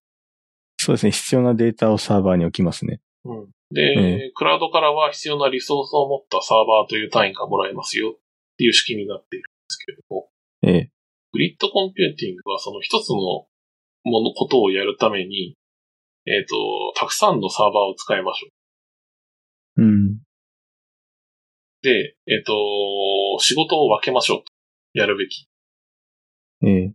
[0.81, 1.13] ー、そうですね。
[1.13, 3.01] 必要なデータをサーバーに置きますね。
[3.25, 3.51] うん。
[3.71, 8.19] で、クラウドからは必要なリソースを持ったサーバーという単位がもらえますよっ
[8.59, 10.29] ていう仕組みになっているんですけれども、
[10.63, 10.91] え
[11.33, 13.47] グリッドコンピューティングはその一つのも
[14.05, 15.57] の、ことをやるために、
[16.27, 16.57] えっ、と、
[16.97, 20.07] たくさんのサーバーを使いましょー、うん。
[20.07, 20.21] う。
[21.83, 22.53] で、えっ、と、
[23.39, 24.45] 仕事を分けましょうと。
[24.93, 25.47] やるべき。
[26.63, 26.93] えー、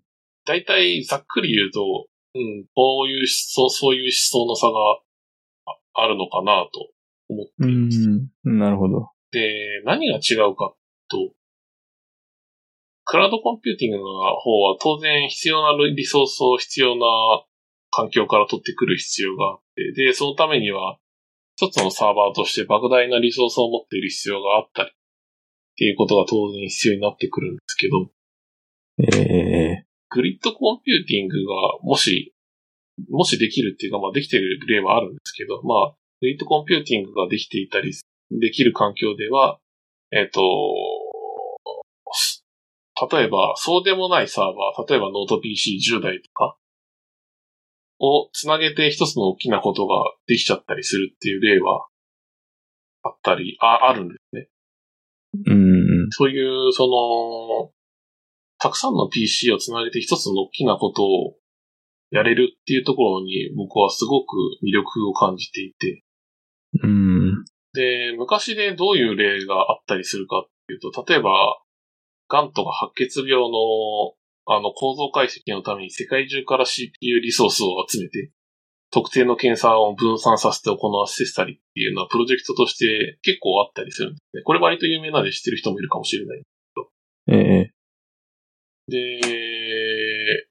[0.48, 4.74] 大体、ざっくり言うと、うん、こういう思想、そういう思想の差が
[5.66, 6.90] ああるのかなと
[7.28, 8.00] 思ってういます。
[8.50, 8.58] ん。
[8.58, 9.12] なるほど。
[9.32, 10.74] で、何が違うか
[11.10, 11.34] と、
[13.04, 14.04] クラウドコンピューティングの
[14.40, 17.06] 方は当然必要なリソースを必要な
[17.92, 20.98] 環境から取ってくる必要があって、で、そのためには
[21.58, 24.94] 一つのサーバーとして莫大なリソースを持っている必要があったり、っ
[25.78, 28.10] ていうことが当然必要になってくるんですけど、
[29.00, 31.54] ええグリッドコンピューティングが
[31.84, 32.34] もし、
[33.10, 37.94] もしできるっていうか、まあできてる例はあるんですけど、まあ、グリッドコンピューティングができていたり、
[38.32, 39.60] できる環境では、
[40.12, 40.42] えっ、と、
[42.14, 42.46] す
[43.12, 46.58] 例えば、そうでもないサーバー、例えばノート PC10 台とか、
[48.00, 49.96] をつなげて一つの大きなことが
[50.28, 51.88] できちゃったりするっていう例は、
[53.04, 54.50] あったり、あ、あるんですね。
[55.46, 56.08] うん。
[56.12, 57.72] そういう、その、
[58.60, 61.36] たくさんの PC をつなげて一つの大きなことを
[62.12, 64.34] やれるっていうところに僕はすごく
[64.64, 66.04] 魅力を感じていて、
[66.84, 67.46] うん。
[67.74, 71.32] で、昔でどういう例があったりするかっていうと、例えば、
[72.30, 73.58] 癌とか白血病の
[74.50, 78.32] あの構造解析のために世界中から CPU リソースを集めて、
[78.92, 84.44] 特定の検査を分散させて行わせたりっていうのはプロジェクトとして結構あったりするんですね。
[84.44, 86.44] これ割と有名なんで知ってる人もいるかもしれない。
[87.30, 87.77] ええ
[88.88, 90.48] で、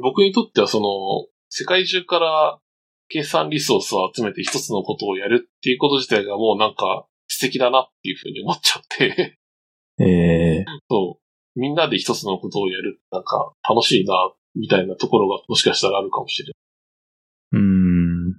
[0.00, 2.60] 僕にとってはその、世界中から
[3.08, 9.38] 計算リソースを集めて一つのことをやるっていうこと自体がもうなんか素敵だなっていうふうに思っちゃって、
[10.00, 11.18] ええ そ
[11.56, 14.14] う、みんなで一つのことをやるなんか楽しいな、
[14.54, 16.54] みたいなところがもしかしたらあるかもしれない。
[17.52, 18.32] うん。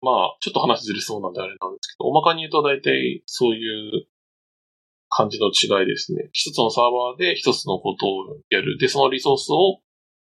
[0.00, 4.06] まあ、ちょっと話ずれそうなんであれなんですけど、大まかに言うと大体そういう
[5.08, 6.28] 感じの違いですね。
[6.32, 8.78] 一つのサーバーで一つのことをやる。
[8.78, 9.80] で、そのリソースを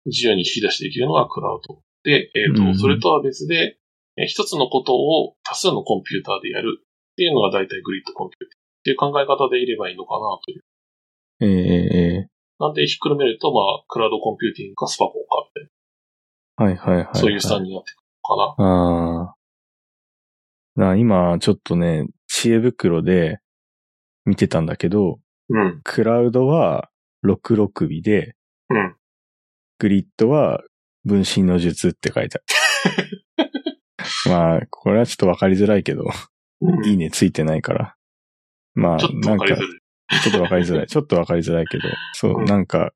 [0.06, 1.82] 自由に引き出してできるのがクラウド。
[2.04, 3.76] で、えっ、と、うんそれとは別で、
[4.16, 6.84] えー一つのことを多数のコンピューターでやるっ
[7.16, 10.64] ていうのが大体グリッドコンピューティングっていう考え方でいればいいのかなという。
[11.40, 15.48] えええなんでひっくるめると、まあ、クラウドコンピューティングかスパコンか
[16.58, 17.14] みたいはいはいはい、はい。
[17.14, 18.66] な、そういうスタンスになってくるのかな。
[18.68, 19.34] あ
[20.86, 20.90] あ。
[20.92, 23.38] な今、ちょっとね、知恵袋で
[24.24, 25.18] 見てたんだけど、
[25.48, 25.80] うん。
[25.82, 26.90] クラウドは
[27.24, 28.34] ろくろ首で、
[28.68, 28.96] うん。
[29.78, 30.62] グリッドは
[31.04, 33.50] 分身の術って書いてある。
[34.30, 36.04] まあ、これはちょっとわかりづらいけど、
[36.60, 37.96] うんいいねついてないから。
[38.74, 39.46] まあ、なんか。
[40.22, 40.86] ちょっとわかりづらい。
[40.86, 42.92] ちょっとわかりづらいけど、そうう、んなんか、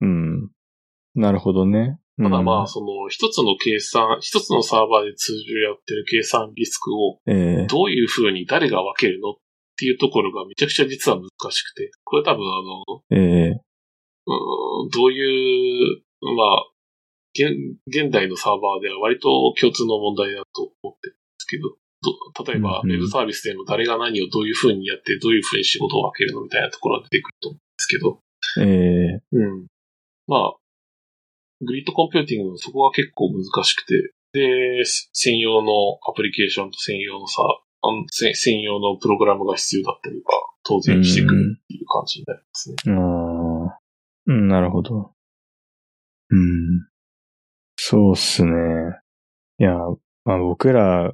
[0.00, 0.50] うん。
[1.14, 1.98] なるほどね。
[2.18, 9.34] ただまあ、うんその、一つの計算、一つのサーバーで通常やってる計算リスクを、ええどういう風に誰が分けるのっ
[9.82, 13.50] ていうところがめちゃくちゃ実は難しくて、これ多分あの、ええ。
[13.50, 16.70] うーんどういう、まあ、
[17.34, 17.50] 現
[17.88, 19.28] 現代のサーバーでは割と
[19.58, 28.20] 共通の問題だと思ってるんですけど、ど例えば、ウェブサービスでも誰が何をどういう風にやって、どういう風に仕事を分けるのみたいなところが出てくると思うんですけど、
[28.60, 29.22] ええ。
[29.32, 29.66] うん。
[30.28, 30.54] まあ、
[31.62, 37.61] グリッドコンピューティングのそこは結構難しくて、で、せ専用のアプリケーションと専用のさ、あのせ
[38.32, 40.24] 専用のプログラムが必要だったりが
[40.62, 42.76] 当然してくるっていう感じになりますね。
[42.86, 43.78] ああ、
[44.26, 45.12] うん、なるほど。
[46.30, 46.86] うん。
[47.76, 48.52] そうっすね。
[49.58, 49.76] いや、
[50.24, 51.12] まあ僕ら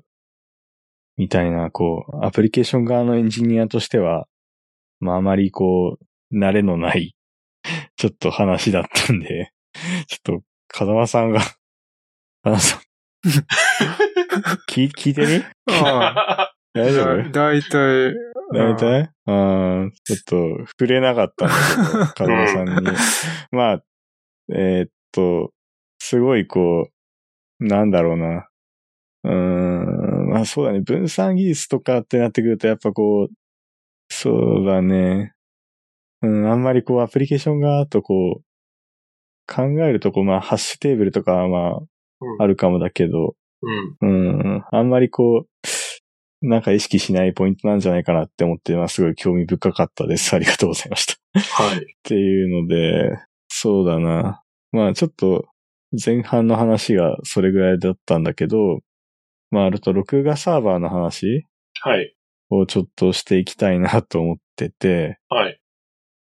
[1.17, 4.27] みたいな、こう、アプリケーション側のエンジニアとしては、
[5.01, 5.99] まああまりこ
[6.31, 7.15] う、慣れのない、
[7.97, 9.53] ちょっと話だったんで、
[10.07, 11.41] ちょっと、風間さんが、
[12.43, 12.81] 風間さん、
[14.69, 15.45] 聞聞いてる？
[15.67, 17.21] あ大丈夫？
[17.21, 18.15] あ、だいたい、
[18.55, 19.11] 大体？
[19.27, 21.55] ああ、ちょっと、触れなかったんだ
[22.15, 22.87] けど、 さんに。
[23.53, 23.85] まあ、
[24.55, 25.53] えーっと、
[25.99, 26.89] すごいこ
[27.61, 28.49] う、なんだろうな。
[29.25, 30.81] うーん、まあそうだね。
[30.81, 33.35] 分散技術とかってなってくると、やっぱこう、
[34.11, 35.35] そうだね。
[36.23, 38.45] うん、あんまりこう、アプリケーション側とこう、
[39.53, 41.89] 考えるとこう、まあ、ハッシュテーブルとかはまあ、うん
[42.43, 43.35] あるかもだけど、
[44.01, 44.09] うん。
[44.09, 45.49] うん、あんまりこう、
[46.41, 50.35] なんか意識しないポイントなんじゃないかなって思って、まあすごい興味深かったです。
[50.35, 51.15] ありがとうございました。
[51.15, 51.97] っはい。
[52.03, 53.19] ていうので、
[53.49, 54.43] そうだな。
[54.71, 55.47] まあちょっと
[55.93, 58.81] 前半の話がそれぐらいだったんだけど、
[59.51, 61.45] まああると録画サーバーの話
[61.81, 62.15] はい。
[62.51, 65.61] をちょっとしていきたいなと思ってて、はい。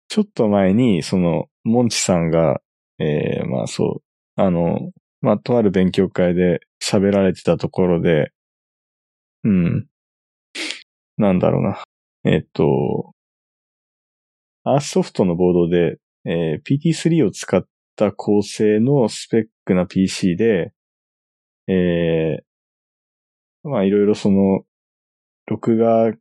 [0.08, 2.60] ちょっと前に、その、モンチさんが、
[2.98, 4.02] えー、まあそ
[4.36, 8.30] う、あの、まあとある勉強会で喋られてたところで、
[9.44, 9.86] うん。
[11.18, 11.82] なんだろうな。
[12.24, 13.12] えっと、
[14.64, 17.64] アースソフトのボードで、えー PT3 を使っ
[17.94, 20.72] た構成のスペックな PC で、
[21.68, 24.62] えー、まあいろいろその、
[25.46, 26.12] 録画、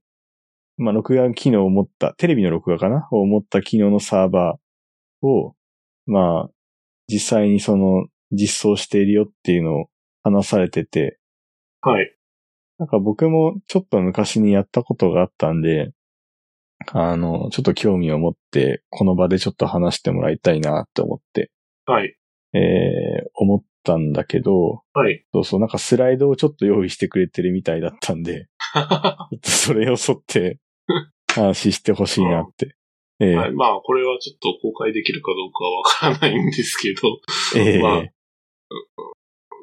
[0.77, 3.07] まあ録画機能を持った、テレビの録画かな？
[3.11, 5.55] を持った機能のサーバーを、
[6.05, 6.49] まあ、
[7.07, 9.85] 実際にその、実装しているよっていうのを
[10.23, 11.19] 話されてて、
[11.81, 12.14] はい。
[12.78, 15.91] なんか僕もちょっと昔にやったことがあったんで、
[16.91, 21.51] あの、ちょっと興味を持って、この場でちょっと話してもらいたいなって思って、
[21.86, 22.15] はい。
[22.53, 25.26] えー、思ったんだけど、はい。
[25.34, 28.47] そうそう、なんかスライドをちょっと用意してくれてるみたいだったんで、
[29.43, 30.59] それを沿って
[31.34, 32.76] 話してほしいなって。
[33.19, 33.51] えーはい。
[33.53, 37.19] まあ、これはちょっと公開できるかどうかはわからないんですけど、
[37.57, 38.03] えーまあ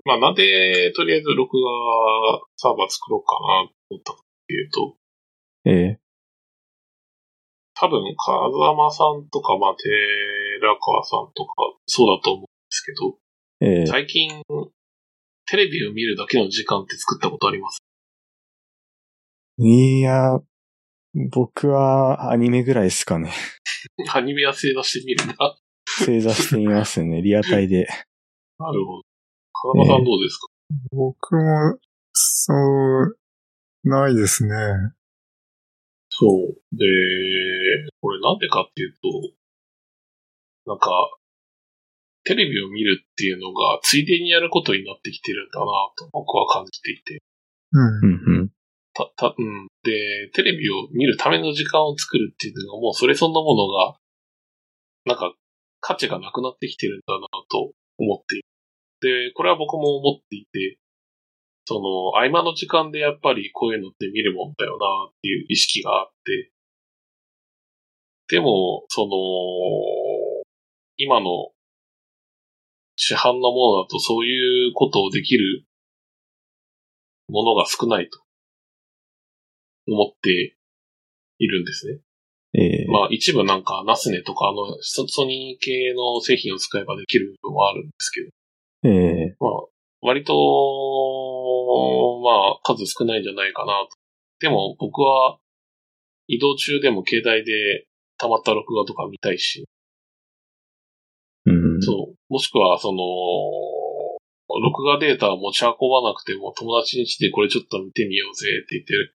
[0.04, 1.62] まあ、なんで、とりあえず録画
[2.56, 4.96] サーバー作ろうかなと思ったかっていうと、
[5.64, 5.98] え
[7.74, 11.52] 多分、風間さんとか、まあ、寺川さんとか、
[11.86, 14.42] そうだと思うんですけど、ーえー最近、
[15.46, 17.78] テレビを見るだけの時間って作ったことあります？
[19.58, 20.40] いや、
[21.30, 23.32] 僕はアニメぐらいですかね。
[24.14, 25.56] アニメは正座して見るんだ。
[26.04, 27.86] 正座してみますね、リアタイで。
[28.58, 29.02] なるほど。
[29.62, 30.48] 風間さんどうですか、
[30.90, 31.78] 僕も、
[32.12, 33.16] そう、
[33.84, 34.52] ないですね。
[36.10, 36.76] そう。
[36.76, 36.84] で、
[38.00, 39.08] これなんでかっていうと、
[40.66, 40.90] なんか、
[42.24, 47.22] テレビを見るっていうのが、ついでにやることになってきてるんだなと僕は感じていて。
[47.72, 47.82] うん。
[47.82, 48.50] うんうん。
[48.94, 49.68] た、た、うん。
[49.84, 53.96] で、テレビを見るための時間を作るっていうのが、もうそれそのものが、
[55.04, 55.34] なんか、
[55.80, 58.44] 価値がなくなってきてるんだなと思っている。
[59.02, 60.78] で、これは僕も思っていて、
[61.64, 66.52] その、合間の時間でやっぱりこういうのって見るもんだよなっていう意識があって、
[68.28, 69.08] でも、その、
[70.96, 71.50] 今の
[72.96, 75.64] 市販のものだとそういうことをできる
[77.28, 78.20] ものが少ないと
[79.88, 80.56] 思って
[81.38, 81.98] いるんですね。
[82.54, 88.28] えーまあ一部なんかナスネとかあのソソニー系の製品を使えばできる部分はあるんですけど、
[88.84, 89.50] えまあ
[90.02, 90.34] 割と、
[92.24, 93.96] まあ数少ないんじゃないかなと。
[94.40, 95.38] でも僕は
[96.26, 97.86] 移動中でも携帯で
[98.18, 101.82] 溜まった録画とか見たいし、ーうん。
[101.82, 102.16] そう。
[102.28, 102.98] もしくは、その、
[104.60, 109.14] 録画データを持ち運ばなくても友達に来てこれちょっと見てみようぜって言ってる、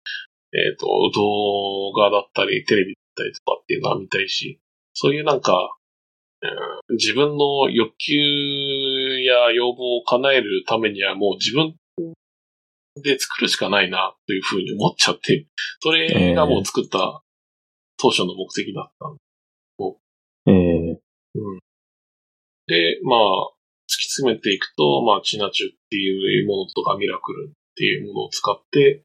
[0.54, 4.60] えっ、と、動画だったりテレビだったりとかっていうのは見たいし、
[4.94, 5.54] そういうなんか、
[6.42, 8.14] うん自分の欲求
[9.28, 11.76] や要望を叶えるためにはもう自分
[13.04, 15.48] で作るしかないなというふうに思っちゃって、
[15.82, 17.22] それがもう作った
[17.98, 19.18] 当初の目的だったん
[20.48, 20.98] えー
[21.36, 21.60] うん。
[22.68, 23.20] で、まあ、
[23.88, 29.04] 突き詰めていくと、まあ、チナチュっていうものとかミラクルっていうものを使って、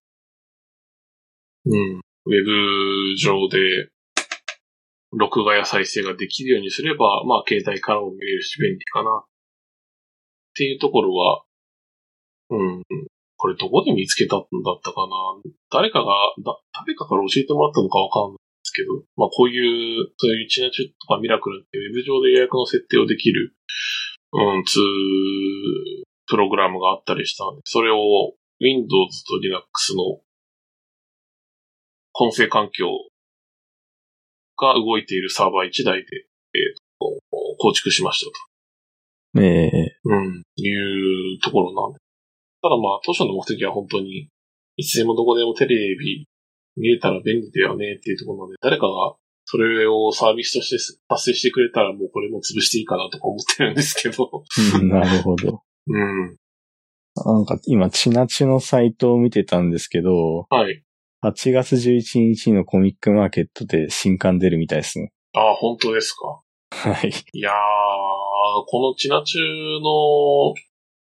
[1.66, 2.01] うん。
[2.27, 3.91] ウェブ上で、
[5.12, 9.25] 録画や再生ができるようにすれば、まあ、携帯からも見れるし便利かな。
[10.53, 11.42] っていうところは、
[12.50, 12.82] うん。
[13.38, 15.16] これどこで見つけたんだったかな？
[15.70, 23.57] 誰かが、だ誰かから教えてもらったのかわかんないですけど、まあこういう、そういうチナチュとかミラクルってウェブ上で予約の設定をできる、
[24.32, 24.82] うん、ツー、
[26.28, 30.20] プログラムがあったりしたんで、それを Windows と Linux の
[32.12, 32.86] 混成環境
[34.61, 36.07] が動いているサーバー1台で、
[36.55, 36.82] えーと
[37.59, 38.51] 構築しましたと。
[39.37, 39.70] え
[40.05, 40.70] うん、い
[41.37, 41.99] うところなんで。
[42.62, 44.28] ただまあ、当初の目的は本当に、
[44.76, 46.26] いつでもどこでもテレビ
[46.76, 54.45] 見れたら便利だよねっていうところなので、誰かがそれをサービスとして達成してくれたらもうこれも潰していいかなとか思ってるんですけど。
[54.83, 55.62] なるほど。
[55.89, 56.37] うん。
[57.14, 60.83] なんか今、チナチのサイトを見てたんですけど、はい。
[61.24, 65.12] 8月11日のコミックマーケットで新刊出るみたいですね。
[65.35, 66.41] ああ、本当ですか。
[66.73, 67.11] はい。
[67.33, 67.55] いやー、
[68.66, 69.43] このチナチュ
[69.81, 70.55] の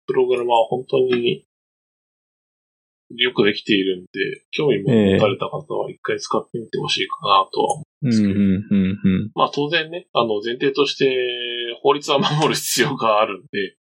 [0.06, 1.44] プログラムは本当に
[3.10, 4.08] よくできているんで、
[4.50, 8.06] 興味持たれた方は一回使ってみてほしいかなとは思う。
[8.06, 9.30] うん、うん、うん、うん。
[9.34, 11.14] まあ当然ね、あの前提として
[11.82, 13.76] 法律は守る必要があるんで、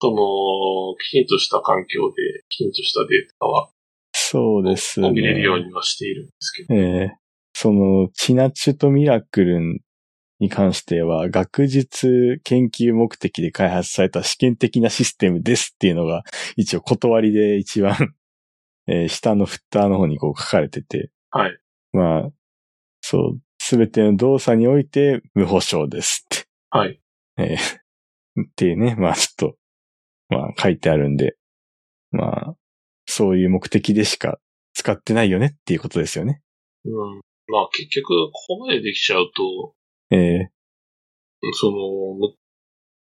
[0.00, 3.68] その、きちんとした環境で、きちんとしたデータは
[4.12, 5.10] そうですね。
[5.10, 6.74] 見れるようにはしているんですけど。
[6.74, 6.78] え
[7.14, 7.16] え
[7.54, 9.80] その、チナチュとミラクル
[10.42, 16.24] に関しては、学術研究目的で開発された試験的なシステムですっていうのが、
[16.56, 17.94] 一応断りで一番、
[18.88, 21.56] えー下のフッターの方にこう書かれてて、はい。
[21.92, 22.30] まあ、
[23.00, 26.48] そう、すべての動作において無保証ですって。
[26.70, 27.00] はい。
[27.38, 27.56] えー
[28.42, 29.56] っていうね、まあちょっと、
[30.28, 31.36] まあ書いてあるんで、
[32.10, 32.56] まあ、
[33.06, 34.40] そういう目的でしか
[34.74, 36.42] 使ってないよねっていうことですよね。
[36.84, 37.20] うん。
[37.46, 39.76] まあ結局、ここまでできちゃうと、
[40.12, 40.50] ええ
[41.54, 42.34] その、む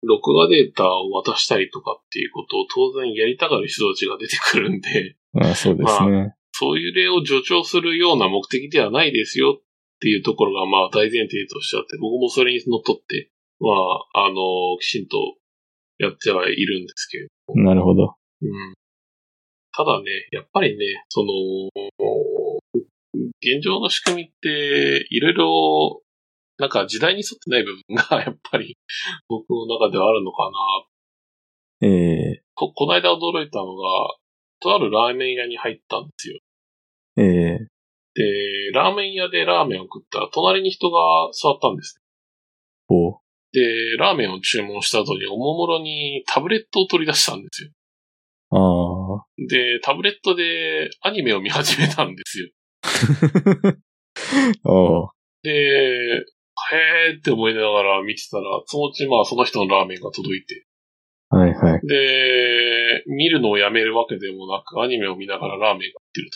[0.04, 6.36] 録画データを渡したりとかっていうことを当然やりたがる人たちが出てくるんで、ま あそうですね。
[6.52, 14.36] そういう例を助長するような目的ではないですよっていうところがまあ大前提としてあって、僕もそれにのっとって、まあ、あの、
[14.80, 15.18] きちんと
[15.98, 17.64] やってはいるんですけれども。
[17.64, 18.16] なるほど。
[18.42, 18.74] うん。
[19.74, 21.70] ただね、やっぱりね、その、
[23.42, 26.02] 現状の仕組みって、いろいろ、
[26.58, 28.78] なんか時代に沿ってない部分が、やっぱり、
[29.28, 30.50] 僕の中ではあるのか
[31.82, 31.88] な。
[31.88, 31.88] え
[32.38, 34.16] えこ、この間驚いたのが、
[34.62, 36.40] とあるラーメン屋に入ったんですよ。
[37.18, 37.68] ええ
[38.16, 41.00] で、ラーメン屋でラーメンを食ったら、隣に人が
[41.34, 42.02] 座ったんです。
[42.88, 43.20] お
[43.52, 47.72] で、ラーメンを注文した後におもむろにタブレットを取り出したんですよ。
[48.52, 49.26] ああ。
[49.38, 52.50] で、タブレットでアニメを見始めたんですよ。
[54.64, 55.10] お
[55.44, 56.26] で、
[56.72, 60.66] へーって思いながら見てたら、そのうちまあその人のラーメンが届いて、
[61.30, 61.88] はいはい。
[61.88, 66.30] で、見るのをやめるわけでもなく、アニメを見ながらラーメンが売ってる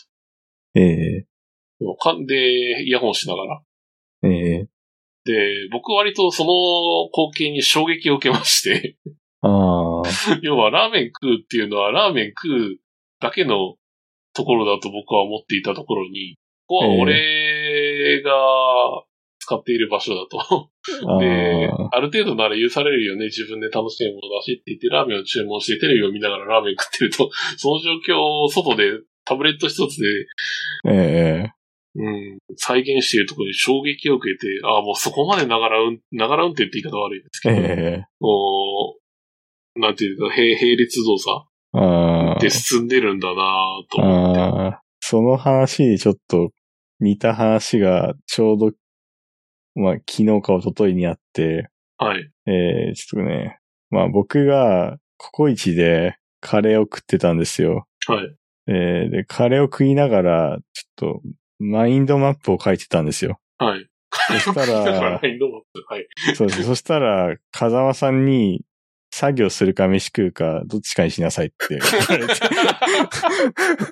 [0.75, 1.25] ええ
[1.79, 1.85] と。
[1.85, 3.61] もうかんで、イヤホンしながら。
[4.23, 4.67] ええ
[5.25, 6.51] で、僕割とその
[7.13, 8.97] 光景に衝撃を受けまして、
[9.41, 10.03] ああ。
[10.41, 12.77] 要はラーメン食うっていうのはラーメン食う
[13.19, 13.75] だけの
[14.33, 18.31] ところだと僕は思っていたところに、ここは俺が
[19.49, 20.69] 使っている場所だと。
[21.07, 30.07] あであ、ある程度なら許されるよね、自分で楽しめるものだしって言ってラーメンを注文してテレビを見ながらラーメン食ってると、 その状況を外でタブレット一つで、
[30.87, 31.51] ええ
[31.95, 38.99] うん、再現しているところに衝撃を受けて、ああ、もうそこまでながら運、ながら運転って言い方悪いですけえど、えこ
[39.75, 41.49] う、なんていうか、並並列動作。
[42.39, 43.35] で進んでるんだなぁ
[43.91, 44.77] と思って。
[45.01, 46.51] その話にちょっと
[46.99, 48.71] 似た話がちょうど、
[49.79, 52.31] まあ昨日か一昨日にあって、はい。
[52.45, 53.59] えー、ちょっとね、
[53.89, 57.87] まあ僕がココイチでカレーを食ってたんですよ。
[58.07, 58.35] はい。
[58.67, 61.21] えー、で、カレーを食いながら、ちょっと
[61.59, 63.39] マインドマップを書いてたんですよ。
[63.57, 63.87] はい。
[64.27, 65.83] そしたらだから、 マインドマップ。
[65.87, 66.07] はい。
[66.35, 66.63] そうです。
[66.63, 68.63] そしたら、風間さんに、
[69.11, 71.79] 作業するか飯食うか、どっちかにしなさいって。
[71.79, 72.35] 怒られて、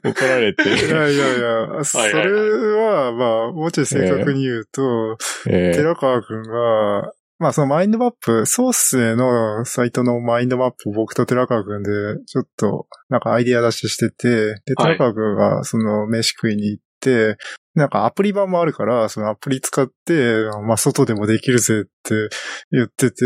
[0.04, 5.18] 怒られて、いやいやいや、それは、まあ、もうちょい正確に言うと、
[5.50, 11.92] えー寺川くんが、まあそのマインドマップ、ソースへのサイトのマインドマップを僕と寺川くんで、
[12.26, 14.98] ちょっと、なんかアイディア出ししてて、で、はい。
[14.98, 17.38] 寺川くんがその飯食いに行って、
[17.76, 22.30] なんかアプリ版もあるから、そのアプリ使って、まあ外でもできるぜって
[22.72, 23.24] 言ってて、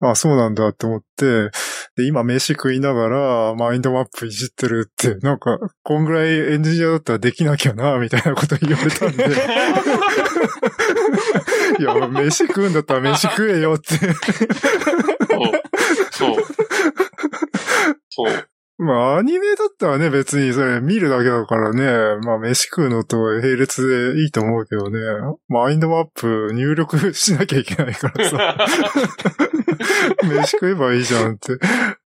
[0.00, 1.50] あ、そうなんだって思って、
[1.96, 9.24] で、今飯食いながらマインドマップいじってるって、なんか、こんぐらいエンジニアだったらできなきゃな、みたいなこと言われたんで。
[11.80, 13.96] いや、飯食うんだったら飯食えよって。
[13.98, 14.08] そう。
[16.10, 16.36] そう。
[18.10, 18.48] そう。
[18.80, 25.00] まあ、アニメだったらね、別にそれ見るだけだからね、まあ、飯食うのと並列でいいと思うけどね、
[25.48, 28.56] マインドマップ入力しなきゃいけないからさ、
[30.22, 31.54] 飯食えばいいじゃんって。
[31.54, 31.58] う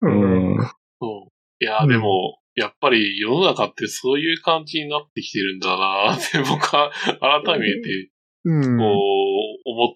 [0.02, 0.58] うん。
[0.58, 0.58] ん。
[1.00, 8.10] そういや、うんでも、やっぱり世の中ってそういう感じになってきてるんだなって僕は改めて
[8.46, 8.78] うん。
[8.80, 9.94] こう思っ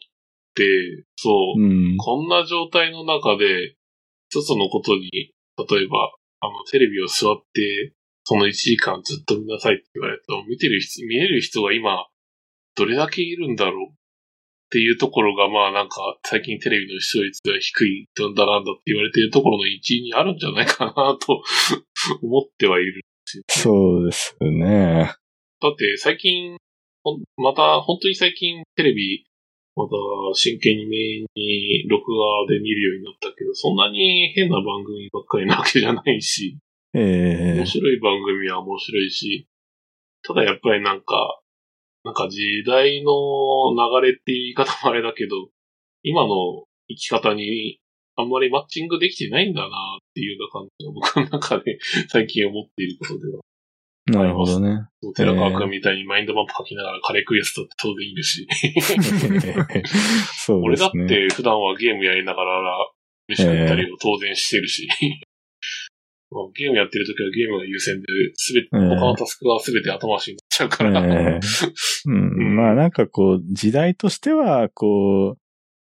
[0.56, 1.98] て、そう、うん。
[1.98, 3.76] こんな状態の中で
[4.30, 5.10] 一つのことに、
[5.58, 12.08] 例えば、あの、テレビを座って、その1時間ずっと見なさいって言われると、見てる人、見える人が今、
[12.76, 13.96] どれだけいるんだろうっ
[14.70, 21.44] ていうところが、まあなんか、最近テレビの視聴率が低い、どんだなんだって言われているところの一位にあるんじゃないかなと
[22.22, 23.02] 思ってはいる。
[23.48, 25.12] そうですね。
[25.62, 26.58] だって最近、
[27.38, 29.26] また、本当に最近テレビ、
[29.80, 29.96] また
[30.34, 30.98] 真剣に目
[31.36, 36.58] に録画で見るようになったけど、そんなに変な番組ばっかりなわけじゃないし、
[36.94, 39.48] ええ面白い番組は面白いし、
[40.22, 41.40] ただやっぱりなんか、
[42.04, 43.14] なんか時代の
[44.02, 45.48] 流れって言い方もあれだけど、
[46.04, 47.80] 今の生き方に
[48.18, 49.70] あんまりマッチングできてないんだなっ
[50.14, 53.40] ていうような感じが僕の中で最近思っていることでは。
[54.12, 54.88] なるほどね。
[55.16, 58.48] 寺川君みたいにマインドマップ書きながらカレー食うやつだって当然いるし。
[60.46, 61.28] そう俺だっですね。
[61.30, 62.62] て普段はゲームやりながら
[63.28, 64.88] 飯食ったりを当然してるし。
[66.32, 68.06] まあゲームやってる時はゲームが優先で、
[68.36, 71.02] すべて、ええ他のタスクがすべて後回しになっちゃうから。
[71.02, 71.40] ええ
[72.06, 75.38] うん、まあなんかこう、時代としては、こ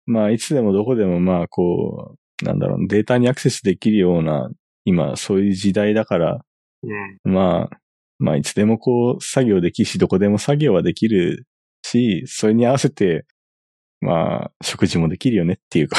[0.07, 4.51] う、まあいつでもどこでもまあこう、なんだろう、データにアクセスできるような、
[4.85, 6.45] 今、そういう時代だから、
[6.83, 7.33] うん。
[7.33, 7.77] まあ、
[8.18, 11.46] まあ、いつでもこう、作業できるし、どこでも作業はできる
[11.82, 13.26] し、それに合わせて、
[14.00, 15.96] まあ、食事もできるよねっていうか、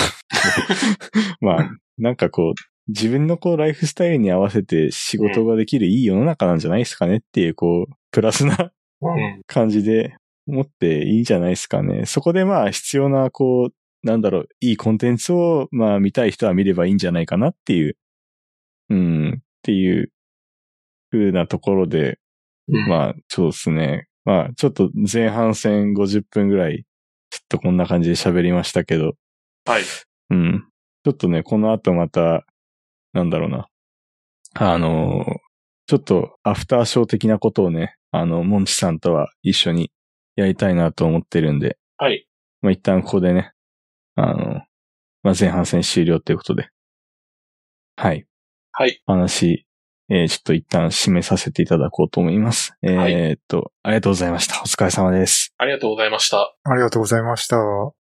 [1.42, 2.54] まあ、なんかこう、
[2.88, 9.42] 自分のこう、ライフスタイルに合わせて仕事ができるいい世の中なんじゃないですかねっていう、こう、プラスなうん。
[9.48, 12.06] 感じで持っていいんじゃないですかね。
[12.06, 17.98] そこでまあ、必要な、こう、なんだろう、いいコンテンツを、まあ、見たい人は見ればいいんじゃないかなっていう、
[18.90, 20.12] うん、っていう、
[21.18, 22.20] 風なところで、
[22.68, 22.88] うん。
[22.88, 24.08] まあ、そうですね。
[24.24, 26.86] まあ、ちょっと前半戦50分ぐらい、
[27.30, 29.14] ちょっとこんな感じで喋りましたけど、
[29.66, 29.84] はい。
[30.32, 30.68] うん。
[31.04, 32.46] ちょっとね、この後また、
[33.14, 33.68] なんだろうな。
[34.56, 35.26] あの、
[35.88, 39.92] ちょっとアフターショー的なことをね、あの、モンチさんとは一緒に
[40.36, 42.28] やりたいなと思ってるんで、はい。
[42.62, 43.52] まあ一旦ここでね、
[44.16, 44.62] あの、
[45.24, 46.70] まあ前半戦終了ということで、
[47.98, 48.26] はい。
[48.72, 49.02] はい。
[49.06, 49.66] 話、
[50.10, 52.74] えーちょっと一旦締めさせていただこうと思います。
[52.84, 54.62] えーはいっと、ありがとうございました。
[54.62, 55.54] お疲れ様です。
[55.58, 56.54] ありがとうございました。
[56.64, 58.05] ありがとうございました。